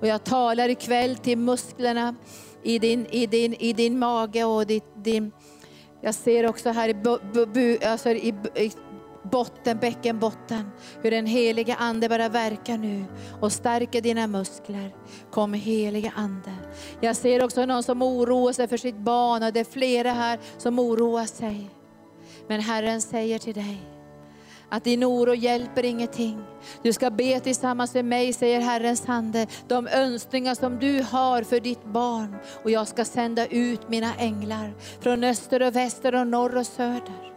[0.01, 2.15] Och jag talar ikväll till musklerna
[2.63, 5.33] i din, i din, i din mage och ditt, din,
[6.01, 8.73] jag ser också här i, bu, bu, alltså i, i
[9.31, 10.71] botten, bäckenbotten,
[11.03, 13.05] hur den heliga Ande bara verkar nu
[13.41, 14.95] och stärker dina muskler.
[15.31, 16.53] Kom heliga Ande.
[17.01, 20.39] Jag ser också någon som oroar sig för sitt barn och det är flera här
[20.59, 21.71] som oroar sig.
[22.49, 23.81] Men Herren säger till dig,
[24.69, 26.45] att din oro hjälper ingenting.
[26.83, 31.61] Du ska be tillsammans med mig, säger Herrens ande, de önskningar som du har för
[31.61, 32.37] ditt barn.
[32.63, 37.29] Och jag ska sända ut mina änglar från öster och väster och norr och söder.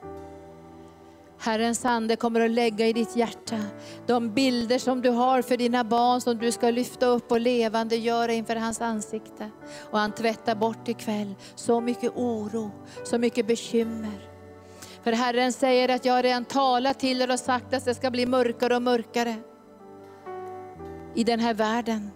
[1.44, 3.60] Herrens ande kommer att lägga i ditt hjärta
[4.08, 7.96] de bilder som du har för dina barn som du ska lyfta upp och levande
[7.96, 9.50] göra inför hans ansikte.
[9.92, 12.72] Och han tvättar bort ikväll så mycket oro,
[13.04, 14.31] så mycket bekymmer.
[15.04, 18.26] För Herren säger att jag redan talat till er och sagt att det ska bli
[18.26, 19.36] mörkare och mörkare
[21.16, 22.12] i den här världen.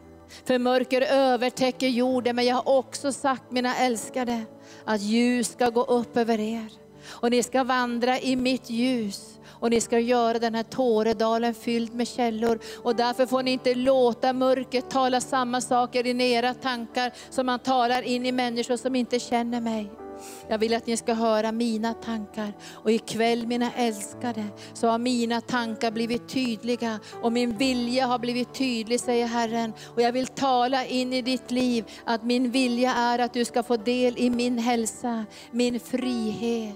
[0.46, 4.42] För mörker övertäcker jorden, men jag har också sagt mina älskade
[4.86, 6.68] att ljus ska gå upp över er.
[7.08, 11.94] Och ni ska vandra i mitt ljus och ni ska göra den här Tåredalen fylld
[11.94, 12.60] med källor.
[12.84, 17.46] Och därför får ni inte låta mörkret tala samma saker in i era tankar som
[17.46, 20.05] man talar in i människor som inte känner mig.
[20.48, 22.54] Jag vill att ni ska höra mina tankar.
[22.74, 28.54] Och ikväll mina älskade, så har mina tankar blivit tydliga och min vilja har blivit
[28.54, 29.74] tydlig, säger Herren.
[29.96, 33.64] Och jag vill tala in i ditt liv att min vilja är att du ska
[33.64, 36.76] få del i min hälsa, min frihet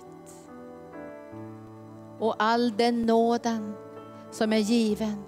[2.19, 3.73] och all den nåden
[4.31, 5.23] som är given.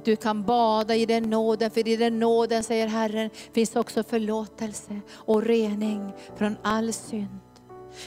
[0.00, 4.02] Att du kan bada i den nåden, för i den nåden, säger Herren, finns också
[4.02, 7.38] förlåtelse och rening från all synd.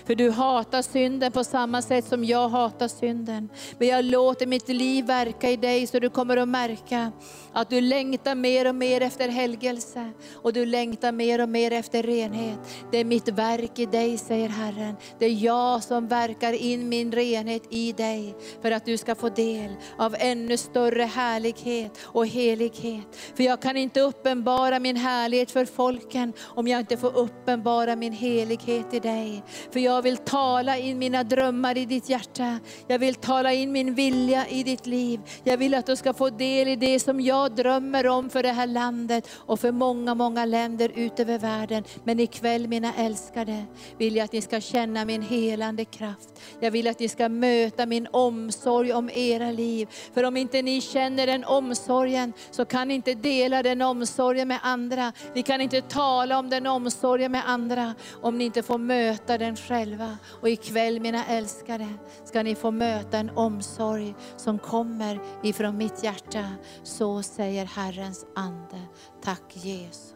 [0.05, 3.49] För du hatar synden på samma sätt som jag hatar synden.
[3.77, 7.11] Men jag låter mitt liv verka i dig så du kommer att märka
[7.53, 10.11] att du längtar mer och mer efter helgelse.
[10.33, 12.59] Och du längtar mer och mer efter renhet.
[12.91, 14.95] Det är mitt verk i dig, säger Herren.
[15.19, 18.35] Det är jag som verkar in min renhet i dig.
[18.61, 23.15] För att du ska få del av ännu större härlighet och helighet.
[23.35, 28.13] För jag kan inte uppenbara min härlighet för folken om jag inte får uppenbara min
[28.13, 29.43] helighet i dig.
[29.73, 32.59] För jag vill tala in mina drömmar i ditt hjärta.
[32.87, 35.19] Jag vill tala in min vilja i ditt liv.
[35.43, 38.51] Jag vill att du ska få del i det som jag drömmer om för det
[38.51, 41.83] här landet och för många, många länder ut över världen.
[42.03, 43.63] Men ikväll mina älskade
[43.97, 46.29] vill jag att ni ska känna min helande kraft.
[46.59, 49.87] Jag vill att ni ska möta min omsorg om era liv.
[50.13, 54.59] För om inte ni känner den omsorgen så kan ni inte dela den omsorgen med
[54.63, 55.13] andra.
[55.33, 59.55] Vi kan inte tala om den omsorgen med andra om ni inte får möta den
[59.63, 60.17] själva.
[60.41, 61.87] Och ikväll mina älskade
[62.25, 66.45] ska ni få möta en omsorg som kommer ifrån mitt hjärta.
[66.83, 68.81] Så säger Herrens ande.
[69.23, 70.13] Tack Jesus.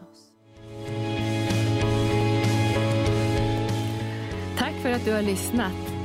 [4.58, 5.98] Tack för att du har lyssnat.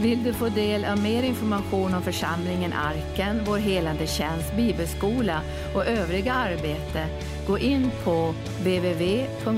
[0.00, 5.40] Vill du få del av mer information om församlingen Arken, vår helande tjänst, bibelskola
[5.74, 7.06] och övriga arbete,
[7.46, 9.50] gå in på www.arken.org.